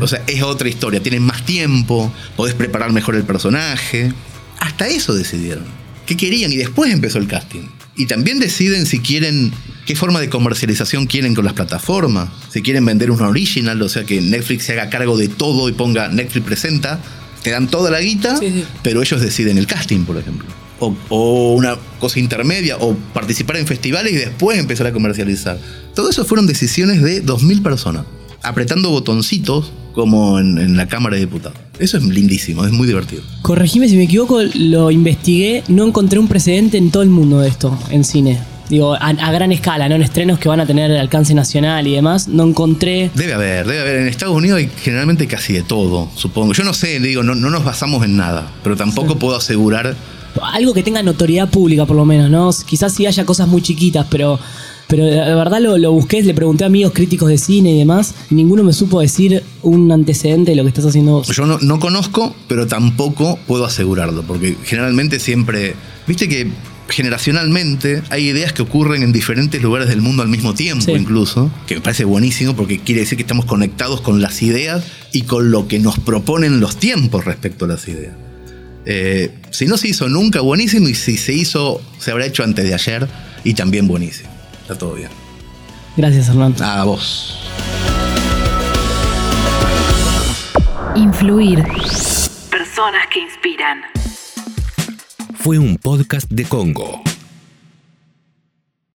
O 0.00 0.06
sea, 0.06 0.22
es 0.26 0.42
otra 0.42 0.68
historia. 0.68 1.02
Tienes 1.02 1.20
más 1.20 1.44
tiempo, 1.44 2.12
podés 2.36 2.54
preparar 2.54 2.92
mejor 2.92 3.14
el 3.16 3.24
personaje. 3.24 4.12
Hasta 4.58 4.88
eso 4.88 5.14
decidieron. 5.14 5.64
¿Qué 6.06 6.16
querían? 6.16 6.52
Y 6.52 6.56
después 6.56 6.92
empezó 6.92 7.18
el 7.18 7.26
casting. 7.26 7.62
Y 7.96 8.06
también 8.06 8.40
deciden 8.40 8.86
si 8.86 8.98
quieren, 8.98 9.52
qué 9.86 9.94
forma 9.94 10.20
de 10.20 10.28
comercialización 10.28 11.06
quieren 11.06 11.34
con 11.34 11.44
las 11.44 11.54
plataformas. 11.54 12.28
Si 12.50 12.62
quieren 12.62 12.84
vender 12.84 13.10
un 13.10 13.20
original, 13.22 13.80
o 13.82 13.88
sea 13.88 14.04
que 14.04 14.20
Netflix 14.20 14.64
se 14.64 14.72
haga 14.72 14.90
cargo 14.90 15.16
de 15.16 15.28
todo 15.28 15.68
y 15.68 15.72
ponga 15.72 16.08
Netflix 16.08 16.44
presenta. 16.44 17.00
Te 17.44 17.50
dan 17.50 17.68
toda 17.68 17.90
la 17.92 18.00
guita, 18.00 18.36
Sí, 18.38 18.46
sí. 18.50 18.64
pero 18.82 19.00
ellos 19.02 19.20
deciden 19.20 19.56
el 19.58 19.68
casting, 19.68 20.04
por 20.04 20.16
ejemplo. 20.16 20.48
O, 20.80 20.96
o 21.10 21.54
una 21.54 21.76
cosa 22.00 22.18
intermedia, 22.18 22.76
o 22.78 22.96
participar 23.12 23.58
en 23.58 23.66
festivales 23.68 24.12
y 24.12 24.16
después 24.16 24.58
empezar 24.58 24.88
a 24.88 24.92
comercializar. 24.92 25.56
Todo 25.94 26.10
eso 26.10 26.24
fueron 26.24 26.48
decisiones 26.48 27.00
de 27.02 27.24
2.000 27.24 27.62
personas, 27.62 28.04
apretando 28.42 28.90
botoncitos 28.90 29.72
como 29.92 30.40
en, 30.40 30.58
en 30.58 30.76
la 30.76 30.88
Cámara 30.88 31.14
de 31.14 31.20
Diputados. 31.20 31.56
Eso 31.78 31.96
es 31.98 32.02
lindísimo, 32.04 32.64
es 32.64 32.72
muy 32.72 32.86
divertido. 32.88 33.22
Corregime 33.42 33.88
si 33.88 33.96
me 33.96 34.04
equivoco, 34.04 34.40
lo 34.54 34.90
investigué, 34.90 35.62
no 35.68 35.86
encontré 35.86 36.18
un 36.18 36.26
precedente 36.28 36.78
en 36.78 36.90
todo 36.90 37.02
el 37.04 37.10
mundo 37.10 37.40
de 37.40 37.48
esto, 37.48 37.78
en 37.90 38.02
cine. 38.04 38.40
Digo, 38.68 38.94
a, 38.94 39.08
a 39.08 39.32
gran 39.32 39.52
escala, 39.52 39.88
¿no? 39.88 39.94
En 39.94 40.02
estrenos 40.02 40.38
que 40.38 40.48
van 40.48 40.60
a 40.60 40.66
tener 40.66 40.90
alcance 40.92 41.34
nacional 41.34 41.86
y 41.86 41.94
demás, 41.94 42.28
no 42.28 42.44
encontré. 42.44 43.10
Debe 43.14 43.34
haber, 43.34 43.66
debe 43.66 43.80
haber. 43.80 43.96
En 43.96 44.08
Estados 44.08 44.34
Unidos 44.34 44.58
hay 44.58 44.70
generalmente 44.82 45.26
casi 45.26 45.52
de 45.52 45.62
todo, 45.62 46.08
supongo. 46.14 46.52
Yo 46.54 46.64
no 46.64 46.72
sé, 46.72 46.98
digo, 47.00 47.22
no, 47.22 47.34
no 47.34 47.50
nos 47.50 47.64
basamos 47.64 48.04
en 48.04 48.16
nada, 48.16 48.50
pero 48.62 48.76
tampoco 48.76 49.16
puedo 49.18 49.36
asegurar 49.36 49.94
Algo 50.40 50.72
que 50.72 50.82
tenga 50.82 51.02
notoriedad 51.02 51.50
pública, 51.50 51.84
por 51.84 51.96
lo 51.96 52.04
menos, 52.04 52.30
¿no? 52.30 52.50
Quizás 52.66 52.94
sí 52.94 53.06
haya 53.06 53.24
cosas 53.24 53.48
muy 53.48 53.62
chiquitas, 53.62 54.06
pero. 54.10 54.38
Pero 54.86 55.06
de 55.06 55.34
verdad 55.34 55.60
lo, 55.62 55.78
lo 55.78 55.92
busqué, 55.92 56.22
le 56.22 56.34
pregunté 56.34 56.64
a 56.64 56.66
amigos 56.66 56.92
críticos 56.92 57.30
de 57.30 57.38
cine 57.38 57.72
y 57.72 57.78
demás, 57.78 58.14
y 58.30 58.34
ninguno 58.34 58.62
me 58.62 58.74
supo 58.74 59.00
decir 59.00 59.42
un 59.62 59.90
antecedente 59.90 60.50
de 60.50 60.56
lo 60.56 60.62
que 60.62 60.68
estás 60.68 60.84
haciendo 60.84 61.12
vos. 61.12 61.28
Yo 61.28 61.46
no, 61.46 61.58
no 61.58 61.80
conozco, 61.80 62.36
pero 62.48 62.66
tampoco 62.66 63.38
puedo 63.46 63.64
asegurarlo, 63.64 64.24
porque 64.24 64.58
generalmente 64.62 65.20
siempre, 65.20 65.74
viste 66.06 66.28
que 66.28 66.48
generacionalmente 66.88 68.02
hay 68.10 68.28
ideas 68.28 68.52
que 68.52 68.62
ocurren 68.62 69.02
en 69.02 69.12
diferentes 69.12 69.62
lugares 69.62 69.88
del 69.88 70.00
mundo 70.02 70.22
al 70.22 70.28
mismo 70.28 70.54
tiempo 70.54 70.84
Sí. 70.84 70.92
incluso, 70.92 71.50
que 71.66 71.76
me 71.76 71.80
parece 71.80 72.04
buenísimo 72.04 72.54
porque 72.54 72.78
quiere 72.78 73.00
decir 73.00 73.16
que 73.16 73.22
estamos 73.22 73.44
conectados 73.46 74.00
con 74.00 74.20
las 74.20 74.42
ideas 74.42 74.84
y 75.12 75.22
con 75.22 75.50
lo 75.50 75.66
que 75.68 75.78
nos 75.78 75.98
proponen 75.98 76.60
los 76.60 76.76
tiempos 76.76 77.24
respecto 77.24 77.64
a 77.64 77.68
las 77.68 77.88
ideas. 77.88 78.14
Eh, 78.86 79.30
si 79.50 79.66
no 79.66 79.76
se 79.78 79.88
hizo 79.88 80.08
nunca, 80.08 80.40
buenísimo, 80.40 80.88
y 80.88 80.94
si 80.94 81.16
se 81.16 81.32
hizo, 81.32 81.80
se 81.98 82.10
habrá 82.10 82.26
hecho 82.26 82.42
antes 82.44 82.64
de 82.66 82.74
ayer 82.74 83.08
y 83.42 83.54
también 83.54 83.88
buenísimo. 83.88 84.28
Está 84.60 84.76
todo 84.76 84.94
bien. 84.94 85.08
Gracias, 85.96 86.28
Hernán. 86.28 86.54
A 86.60 86.84
vos. 86.84 87.38
Influir. 90.96 91.62
Personas 92.50 93.06
que 93.12 93.20
inspiran. 93.20 93.80
Fue 95.44 95.58
un 95.58 95.76
podcast 95.76 96.26
de 96.30 96.46
Congo. 96.46 97.13